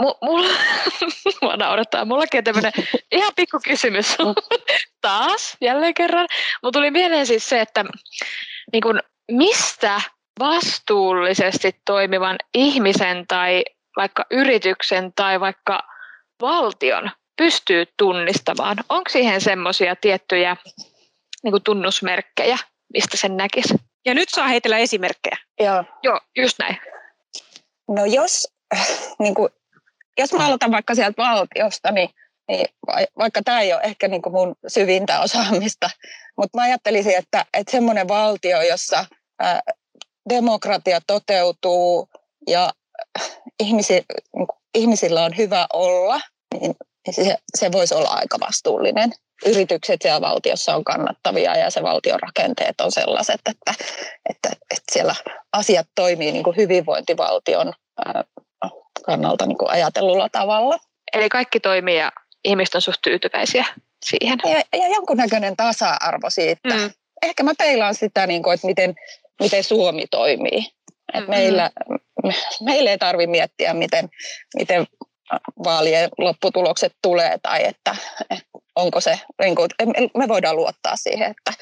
No, 0.00 0.18
mulla, 0.22 0.48
mua 1.42 1.56
naurattaa. 1.56 2.04
Mullakin 2.04 2.38
on 2.38 2.44
tämmöinen 2.44 2.72
ihan 3.12 3.32
pikku 3.36 3.60
kysymys 3.64 4.16
taas, 5.00 5.56
jälleen 5.60 5.94
kerran. 5.94 6.28
Mutta 6.62 6.78
tuli 6.78 6.90
mieleen 6.90 7.26
siis 7.26 7.48
se, 7.48 7.60
että 7.60 7.84
niin 8.72 8.82
kun, 8.82 9.00
mistä 9.30 10.00
vastuullisesti 10.38 11.76
toimivan 11.86 12.36
ihmisen 12.54 13.26
tai 13.28 13.64
vaikka 13.96 14.26
yrityksen 14.30 15.12
tai 15.16 15.40
vaikka 15.40 15.82
valtion 16.40 17.10
pystyy 17.36 17.84
tunnistamaan? 17.98 18.76
Onko 18.88 19.10
siihen 19.10 19.40
semmoisia 19.40 19.96
tiettyjä 19.96 20.56
niin 21.42 21.62
tunnusmerkkejä, 21.64 22.58
mistä 22.92 23.16
sen 23.16 23.36
näkisi? 23.36 23.74
Ja 24.06 24.14
nyt 24.14 24.28
saa 24.28 24.48
heitellä 24.48 24.78
esimerkkejä. 24.78 25.36
Joo. 25.60 25.84
Joo, 26.02 26.20
just 26.36 26.58
näin. 26.58 26.80
No 27.88 28.04
jos, 28.04 28.48
niin 29.22 29.34
kuin, 29.34 29.52
jos 30.18 30.32
mä 30.32 30.46
aloitan 30.46 30.70
vaikka 30.70 30.94
sieltä 30.94 31.22
valtiosta, 31.22 31.90
niin, 31.90 32.08
niin 32.48 32.66
vaikka 33.18 33.42
tämä 33.44 33.60
ei 33.60 33.72
ole 33.72 33.82
ehkä 33.82 34.08
niin 34.08 34.22
kuin 34.22 34.32
mun 34.32 34.54
syvintä 34.66 35.20
osaamista, 35.20 35.90
mutta 36.36 36.58
mä 36.58 36.64
ajattelisin, 36.64 37.18
että, 37.18 37.44
että 37.54 37.70
semmoinen 37.70 38.08
valtio, 38.08 38.62
jossa 38.62 39.04
ää, 39.38 39.60
demokratia 40.28 41.00
toteutuu 41.06 42.08
ja 42.48 42.72
ihmisi, 43.60 43.92
niin 44.36 44.46
kuin, 44.46 44.58
ihmisillä 44.74 45.24
on 45.24 45.36
hyvä 45.36 45.66
olla, 45.72 46.20
niin 46.60 46.74
se, 47.10 47.36
se 47.58 47.72
voisi 47.72 47.94
olla 47.94 48.10
aika 48.10 48.40
vastuullinen. 48.40 49.12
Yritykset 49.46 50.02
siellä 50.02 50.20
valtiossa 50.20 50.74
on 50.76 50.84
kannattavia 50.84 51.56
ja 51.56 51.70
se 51.70 51.82
valtion 51.82 52.20
rakenteet 52.20 52.80
on 52.80 52.92
sellaiset, 52.92 53.40
että, 53.46 53.74
että, 54.30 54.48
että 54.70 54.92
siellä 54.92 55.14
asiat 55.52 55.86
toimii 55.94 56.32
niin 56.32 56.44
kuin 56.44 56.56
hyvinvointivaltion 56.56 57.72
kannalta 59.02 59.46
niin 59.46 59.58
kuin 59.58 59.70
ajatellulla 59.70 60.28
tavalla. 60.28 60.78
Eli 61.12 61.28
kaikki 61.28 61.60
toimii 61.60 61.96
ja 61.96 62.12
ihmiset 62.44 62.74
on 62.74 62.82
suht 62.82 63.02
tyytyväisiä 63.02 63.64
siihen. 64.04 64.38
Ja, 64.44 64.78
ja 64.78 64.88
jonkunnäköinen 64.88 65.56
tasa-arvo 65.56 66.30
siitä. 66.30 66.68
Mm. 66.68 66.90
Ehkä 67.22 67.42
mä 67.42 67.52
peilaan 67.58 67.94
sitä, 67.94 68.26
niin 68.26 68.42
kuin, 68.42 68.54
että 68.54 68.66
miten, 68.66 68.94
miten 69.40 69.64
Suomi 69.64 70.06
toimii. 70.10 70.60
Mm-hmm. 70.60 71.22
Et 71.22 71.28
meillä, 71.28 71.70
me, 72.22 72.34
meillä 72.60 72.90
ei 72.90 72.98
tarvitse 72.98 73.30
miettiä, 73.30 73.74
miten, 73.74 74.08
miten 74.54 74.86
vaalien 75.64 76.08
lopputulokset 76.18 76.92
tulee 77.02 77.38
tai 77.42 77.66
että 77.66 77.96
onko 78.76 79.00
se, 79.00 79.20
niin 79.40 79.54
kuin, 79.54 79.68
me 80.16 80.28
voidaan 80.28 80.56
luottaa 80.56 80.96
siihen, 80.96 81.30
että, 81.30 81.52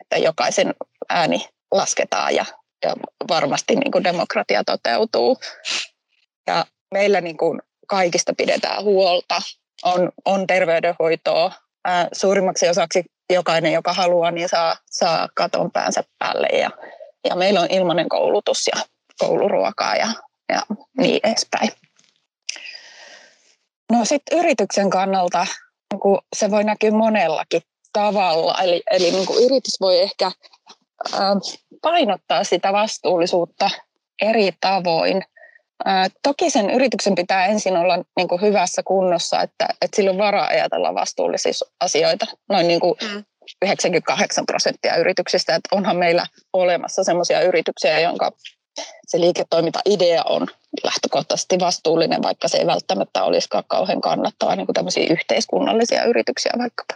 että 0.00 0.16
jokaisen 0.16 0.74
ääni 1.08 1.48
lasketaan 1.72 2.34
ja, 2.34 2.44
ja 2.84 2.96
varmasti 3.28 3.76
niin 3.76 3.90
kuin 3.92 4.04
demokratia 4.04 4.64
toteutuu. 4.64 5.38
Ja 6.46 6.64
meillä 6.94 7.20
niin 7.20 7.36
kuin 7.36 7.62
kaikista 7.86 8.32
pidetään 8.36 8.84
huolta, 8.84 9.42
on, 9.84 10.12
on 10.24 10.46
terveydenhoitoa. 10.46 11.52
Ää, 11.84 12.08
suurimmaksi 12.12 12.68
osaksi 12.68 13.04
jokainen, 13.30 13.72
joka 13.72 13.92
haluaa, 13.92 14.30
niin 14.30 14.48
saa, 14.48 14.76
saa 14.90 15.28
katon 15.34 15.70
päänsä 15.70 16.04
päälle 16.18 16.46
ja, 16.46 16.70
ja 17.28 17.36
meillä 17.36 17.60
on 17.60 17.70
ilmainen 17.70 18.08
koulutus 18.08 18.66
ja 18.66 18.82
kouluruokaa 19.18 19.96
ja, 19.96 20.08
ja 20.48 20.62
niin 20.98 21.20
edespäin. 21.24 21.70
No 23.92 24.04
sitten 24.04 24.38
yrityksen 24.38 24.90
kannalta 24.90 25.46
niin 25.92 26.18
se 26.36 26.50
voi 26.50 26.64
näkyä 26.64 26.90
monellakin 26.90 27.62
tavalla. 27.92 28.62
Eli, 28.62 28.82
eli 28.90 29.10
niin 29.10 29.26
kuin 29.26 29.44
yritys 29.44 29.80
voi 29.80 30.00
ehkä 30.00 30.32
ää, 31.12 31.34
painottaa 31.82 32.44
sitä 32.44 32.72
vastuullisuutta 32.72 33.70
eri 34.22 34.50
tavoin. 34.60 35.24
Ää, 35.84 36.08
toki 36.22 36.50
sen 36.50 36.70
yrityksen 36.70 37.14
pitää 37.14 37.46
ensin 37.46 37.76
olla 37.76 37.98
niin 38.16 38.28
kuin 38.28 38.40
hyvässä 38.40 38.82
kunnossa, 38.82 39.42
että, 39.42 39.68
että 39.82 39.96
sillä 39.96 40.10
on 40.10 40.18
varaa 40.18 40.46
ajatella 40.46 40.94
vastuullisia 40.94 41.52
asioita. 41.80 42.26
Noin 42.48 42.68
niin 42.68 42.80
kuin 42.80 42.94
mm. 43.02 43.24
98 43.62 44.46
prosenttia 44.46 44.96
yrityksistä, 44.96 45.54
että 45.54 45.76
onhan 45.76 45.96
meillä 45.96 46.26
olemassa 46.52 47.04
sellaisia 47.04 47.40
yrityksiä, 47.40 48.00
jonka 48.00 48.32
se 49.06 49.20
liiketoiminta-idea 49.20 50.22
on 50.22 50.46
lähtökohtaisesti 50.84 51.58
vastuullinen, 51.60 52.22
vaikka 52.22 52.48
se 52.48 52.58
ei 52.58 52.66
välttämättä 52.66 53.24
olisikaan 53.24 53.64
kauhean 53.66 54.00
kannattava, 54.00 54.56
niin 54.56 54.66
kuin 54.66 54.74
tämmöisiä 54.74 55.06
yhteiskunnallisia 55.10 56.04
yrityksiä 56.04 56.52
vaikkapa. 56.58 56.94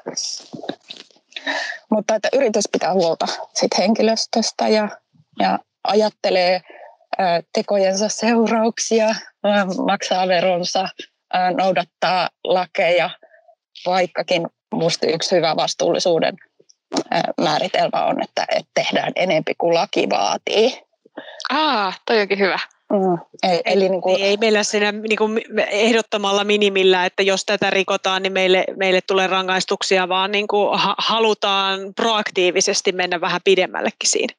Mutta 1.90 2.14
että 2.14 2.28
yritys 2.32 2.64
pitää 2.72 2.92
huolta 2.92 3.26
sit 3.54 3.78
henkilöstöstä 3.78 4.68
ja, 4.68 4.88
ja 5.40 5.58
ajattelee 5.84 6.62
tekojensa 7.52 8.08
seurauksia, 8.08 9.08
maksaa 9.86 10.28
veronsa, 10.28 10.88
noudattaa 11.56 12.28
lakeja, 12.44 13.10
vaikkakin 13.86 14.46
minusta 14.74 15.06
yksi 15.06 15.36
hyvä 15.36 15.56
vastuullisuuden 15.56 16.36
määritelmä 17.40 18.04
on, 18.04 18.22
että, 18.22 18.46
tehdään 18.74 19.12
enempi 19.16 19.54
kuin 19.58 19.74
laki 19.74 20.10
vaatii. 20.10 20.82
Ah, 21.50 22.00
toi 22.06 22.20
onkin 22.20 22.38
hyvä. 22.38 22.58
Mm. 22.92 23.18
Eli, 23.42 23.62
eli 23.64 23.88
niin 23.88 24.00
kuin, 24.00 24.22
ei 24.22 24.36
meillä 24.36 24.62
siinä 24.62 24.92
niin 24.92 25.18
kuin 25.18 25.40
ehdottomalla 25.70 26.44
minimillä, 26.44 27.06
että 27.06 27.22
jos 27.22 27.44
tätä 27.44 27.70
rikotaan, 27.70 28.22
niin 28.22 28.32
meille, 28.32 28.64
meille 28.76 29.00
tulee 29.00 29.26
rangaistuksia, 29.26 30.08
vaan 30.08 30.32
niin 30.32 30.48
kuin 30.48 30.68
halutaan 30.98 31.80
proaktiivisesti 31.96 32.92
mennä 32.92 33.20
vähän 33.20 33.40
pidemmällekin 33.44 34.10
siinä. 34.10 34.34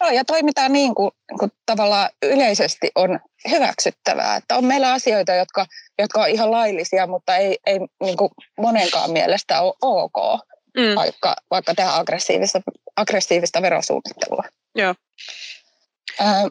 Joo, 0.00 0.10
ja 0.10 0.24
toimitaan 0.24 0.72
niin 0.72 0.94
kuin, 0.94 1.10
niin 1.30 1.38
kuin 1.38 1.52
tavallaan 1.66 2.10
yleisesti 2.22 2.90
on 2.94 3.20
hyväksyttävää. 3.50 4.36
Että 4.36 4.56
on 4.56 4.64
meillä 4.64 4.92
asioita, 4.92 5.34
jotka, 5.34 5.66
jotka 5.98 6.20
on 6.20 6.28
ihan 6.28 6.50
laillisia, 6.50 7.06
mutta 7.06 7.36
ei, 7.36 7.58
ei 7.66 7.78
niin 8.02 8.16
kuin 8.16 8.30
monenkaan 8.58 9.10
mielestä 9.10 9.60
ole 9.60 9.74
ok, 9.82 10.40
mm. 10.76 10.94
vaikka, 10.94 11.36
vaikka 11.50 11.74
tehdään 11.74 12.00
aggressiivista, 12.00 12.60
aggressiivista 12.96 13.62
verosuunnittelua. 13.62 14.42
Joo. 14.74 14.94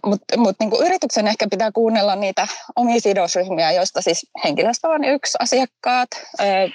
Mutta 0.06 0.38
mut 0.38 0.56
niinku 0.60 0.84
yrityksen 0.84 1.28
ehkä 1.28 1.48
pitää 1.50 1.72
kuunnella 1.72 2.16
niitä 2.16 2.48
omia 2.76 3.00
sidosryhmiä, 3.00 3.72
joista 3.72 4.02
siis 4.02 4.28
henkilöstö 4.44 4.88
on 4.88 5.04
yksi, 5.04 5.38
asiakkaat, 5.40 6.10
ää, 6.40 6.68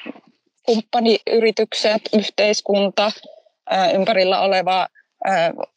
kumppaniyritykset, 0.62 2.03
yhteiskunta, 2.18 3.12
ää, 3.70 3.90
ympärillä 3.90 4.40
oleva 4.40 4.88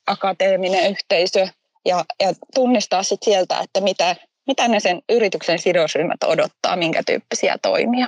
akateeminen 0.07 0.91
yhteisö 0.91 1.47
ja, 1.85 2.05
ja 2.21 2.33
tunnistaa 2.55 3.03
sit 3.03 3.23
sieltä, 3.23 3.59
että 3.59 3.81
mitä, 3.81 4.15
mitä 4.47 4.67
ne 4.67 4.79
sen 4.79 5.01
yrityksen 5.09 5.59
sidosryhmät 5.59 6.23
odottaa, 6.23 6.75
minkä 6.75 7.03
tyyppisiä 7.05 7.57
toimia. 7.61 8.07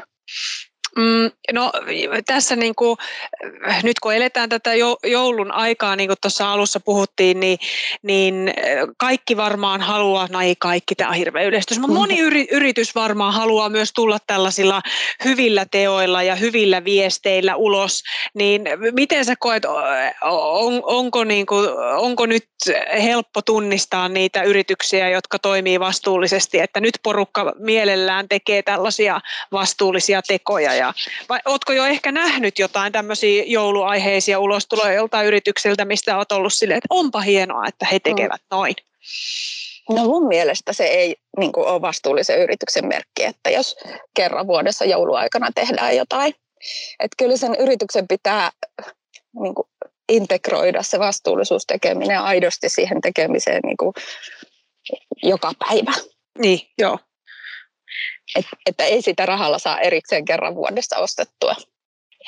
Mm, 0.98 1.32
no 1.54 1.72
tässä 2.26 2.56
niin 2.56 2.76
kuin, 2.76 2.98
nyt 3.84 4.00
kun 4.00 4.14
eletään 4.14 4.50
tätä 4.50 4.72
joulun 5.04 5.52
aikaa, 5.52 5.96
niin 5.96 6.10
kuin 6.10 6.18
tuossa 6.22 6.52
alussa 6.52 6.80
puhuttiin, 6.80 7.40
niin, 7.40 7.58
niin 8.02 8.54
kaikki 8.98 9.38
varmaan 9.38 9.82
haluaa, 9.82 10.28
no 10.32 10.42
ei 10.42 10.56
kaikki, 10.60 10.96
tämä 10.96 11.10
on 11.10 11.16
hirveä 11.16 11.44
yleistys, 11.44 11.80
mutta 11.80 11.96
moni 11.96 12.20
yri, 12.20 12.48
yritys 12.52 12.96
varmaan 12.96 13.34
haluaa 13.34 13.70
myös 13.70 13.94
tulla 13.94 14.18
tällaisilla 14.28 14.82
hyvillä 15.26 15.66
teoilla 15.72 16.24
ja 16.24 16.36
hyvillä 16.36 16.84
viesteillä 16.84 17.56
ulos, 17.56 18.04
niin 18.34 18.62
miten 18.92 19.26
sä 19.26 19.36
koet, 19.40 19.64
on, 20.22 20.82
onko, 20.84 21.24
niin 21.24 21.46
kuin, 21.46 21.70
onko 21.96 22.26
nyt 22.26 22.48
helppo 23.04 23.42
tunnistaa 23.42 24.10
niitä 24.10 24.44
yrityksiä, 24.44 25.10
jotka 25.10 25.40
toimii 25.40 25.80
vastuullisesti, 25.80 26.60
että 26.60 26.80
nyt 26.80 27.00
porukka 27.04 27.54
mielellään 27.60 28.30
tekee 28.30 28.64
tällaisia 28.64 29.22
vastuullisia 29.52 30.22
tekoja 30.22 30.74
ja 30.74 30.85
vai 31.30 31.40
ootko 31.46 31.74
jo 31.74 31.86
ehkä 31.86 32.12
nähnyt 32.12 32.60
jotain 32.60 32.92
tämmöisiä 32.92 33.44
jouluaiheisia 33.48 34.40
ulostuloja 34.40 34.94
joltain 34.94 35.28
yrityksiltä, 35.28 35.86
mistä 35.86 36.18
olet 36.18 36.32
ollut 36.32 36.54
silleen, 36.54 36.78
että 36.78 36.88
onpa 36.90 37.22
hienoa, 37.22 37.68
että 37.68 37.88
he 37.92 38.00
tekevät 38.00 38.42
mm. 38.42 38.58
noin? 38.58 38.76
No 39.90 40.04
mun 40.04 40.28
mielestä 40.28 40.74
se 40.74 40.84
ei 40.84 41.16
niin 41.40 41.52
kuin, 41.52 41.68
ole 41.68 41.82
vastuullisen 41.82 42.40
yrityksen 42.40 42.88
merkki, 42.88 43.24
että 43.24 43.50
jos 43.50 43.76
kerran 44.14 44.48
vuodessa 44.48 44.86
jouluaikana 44.86 45.48
tehdään 45.56 45.96
jotain. 45.96 46.34
Että 47.00 47.16
kyllä 47.18 47.38
sen 47.38 47.56
yrityksen 47.60 48.08
pitää 48.08 48.52
niin 49.42 49.56
kuin, 49.56 49.68
integroida 50.10 50.84
se 50.84 51.00
vastuullisuustekeminen 51.00 52.20
aidosti 52.20 52.70
siihen 52.70 53.02
tekemiseen 53.02 53.62
niin 53.64 53.78
kuin, 53.78 53.94
joka 55.24 55.52
päivä. 55.60 55.94
Niin, 56.40 56.60
joo. 56.78 57.00
Et, 58.36 58.46
että 58.66 58.84
ei 58.84 59.02
sitä 59.02 59.26
rahalla 59.26 59.60
saa 59.60 59.80
erikseen 59.80 60.26
kerran 60.26 60.56
vuodessa 60.56 60.98
ostettua. 60.98 61.56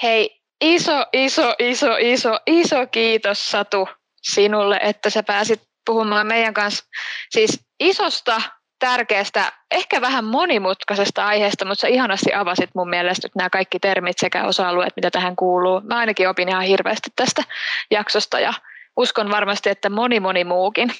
Hei, 0.03 0.41
iso, 0.61 1.05
iso, 1.13 1.55
iso, 1.59 1.97
iso, 1.97 2.39
iso 2.47 2.87
kiitos 2.87 3.51
Satu 3.51 3.87
sinulle, 4.21 4.79
että 4.83 5.09
sä 5.09 5.23
pääsit 5.23 5.61
puhumaan 5.85 6.27
meidän 6.27 6.53
kanssa 6.53 6.85
siis 7.29 7.59
isosta, 7.79 8.41
tärkeästä, 8.79 9.53
ehkä 9.71 10.01
vähän 10.01 10.25
monimutkaisesta 10.25 11.27
aiheesta, 11.27 11.65
mutta 11.65 11.81
sä 11.81 11.87
ihanasti 11.87 12.33
avasit 12.33 12.69
mun 12.75 12.89
mielestä 12.89 13.25
nyt 13.25 13.35
nämä 13.35 13.49
kaikki 13.49 13.79
termit 13.79 14.17
sekä 14.19 14.43
osa-alueet, 14.43 14.93
mitä 14.95 15.11
tähän 15.11 15.35
kuuluu. 15.35 15.81
Mä 15.81 15.97
ainakin 15.97 16.29
opin 16.29 16.49
ihan 16.49 16.63
hirveästi 16.63 17.09
tästä 17.15 17.43
jaksosta 17.91 18.39
ja 18.39 18.53
uskon 18.97 19.31
varmasti, 19.31 19.69
että 19.69 19.89
moni 19.89 20.19
moni 20.19 20.43
muukin. 20.43 20.91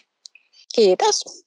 Kiitos. 0.75 1.45